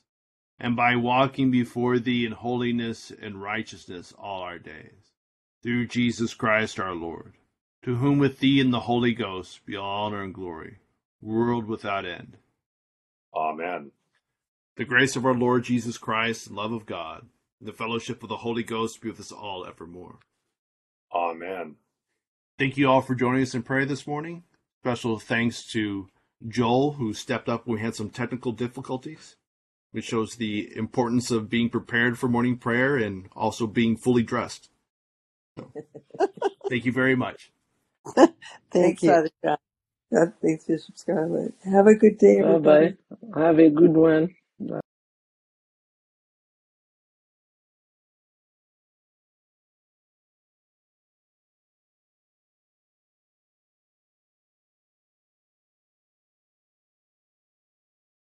and 0.63 0.75
by 0.75 0.95
walking 0.95 1.49
before 1.49 1.97
thee 1.97 2.23
in 2.23 2.31
holiness 2.31 3.11
and 3.19 3.41
righteousness 3.41 4.13
all 4.19 4.43
our 4.43 4.59
days. 4.59 5.11
Through 5.63 5.87
Jesus 5.87 6.35
Christ 6.35 6.79
our 6.79 6.93
Lord, 6.93 7.33
to 7.83 7.95
whom 7.95 8.19
with 8.19 8.39
thee 8.39 8.61
and 8.61 8.71
the 8.71 8.81
Holy 8.81 9.13
Ghost 9.13 9.65
be 9.65 9.75
all 9.75 10.05
honor 10.05 10.21
and 10.21 10.33
glory, 10.33 10.77
world 11.19 11.65
without 11.65 12.05
end. 12.05 12.37
Amen. 13.35 13.91
The 14.77 14.85
grace 14.85 15.15
of 15.15 15.25
our 15.25 15.33
Lord 15.33 15.63
Jesus 15.63 15.97
Christ, 15.97 16.47
and 16.47 16.55
love 16.55 16.73
of 16.73 16.85
God, 16.85 17.25
and 17.59 17.67
the 17.67 17.73
fellowship 17.73 18.21
of 18.21 18.29
the 18.29 18.37
Holy 18.37 18.63
Ghost 18.63 19.01
be 19.01 19.09
with 19.09 19.19
us 19.19 19.31
all 19.31 19.65
evermore. 19.65 20.19
Amen. 21.11 21.77
Thank 22.59 22.77
you 22.77 22.87
all 22.87 23.01
for 23.01 23.15
joining 23.15 23.41
us 23.41 23.55
in 23.55 23.63
prayer 23.63 23.85
this 23.85 24.05
morning. 24.05 24.43
Special 24.83 25.17
thanks 25.17 25.65
to 25.71 26.07
Joel, 26.47 26.93
who 26.93 27.15
stepped 27.15 27.49
up 27.49 27.65
when 27.65 27.77
we 27.77 27.81
had 27.81 27.95
some 27.95 28.11
technical 28.11 28.51
difficulties 28.51 29.37
which 29.91 30.05
shows 30.05 30.35
the 30.35 30.75
importance 30.77 31.31
of 31.31 31.49
being 31.49 31.69
prepared 31.69 32.19
for 32.19 32.29
morning 32.29 32.57
prayer 32.57 32.97
and 32.97 33.29
also 33.35 33.67
being 33.67 33.97
fully 33.97 34.23
dressed. 34.23 34.69
So, 35.59 35.73
thank 36.69 36.85
you 36.85 36.91
very 36.93 37.15
much. 37.15 37.51
Thank 38.71 39.01
Thanks, 39.01 39.03
you. 39.03 39.21
Father 39.21 39.29
John. 39.43 39.57
Uh, 40.15 40.25
God, 40.25 40.33
thanks, 40.41 40.65
Bishop 40.65 40.97
Scarlett. 40.97 41.53
Have 41.65 41.87
a 41.87 41.95
good 41.95 42.17
day, 42.19 42.39
Bye 42.39 42.57
everybody. 42.57 42.57
bye. 42.59 42.95
Have 43.35 43.59
a 43.59 43.69
good 43.69 43.95
one. 43.95 44.35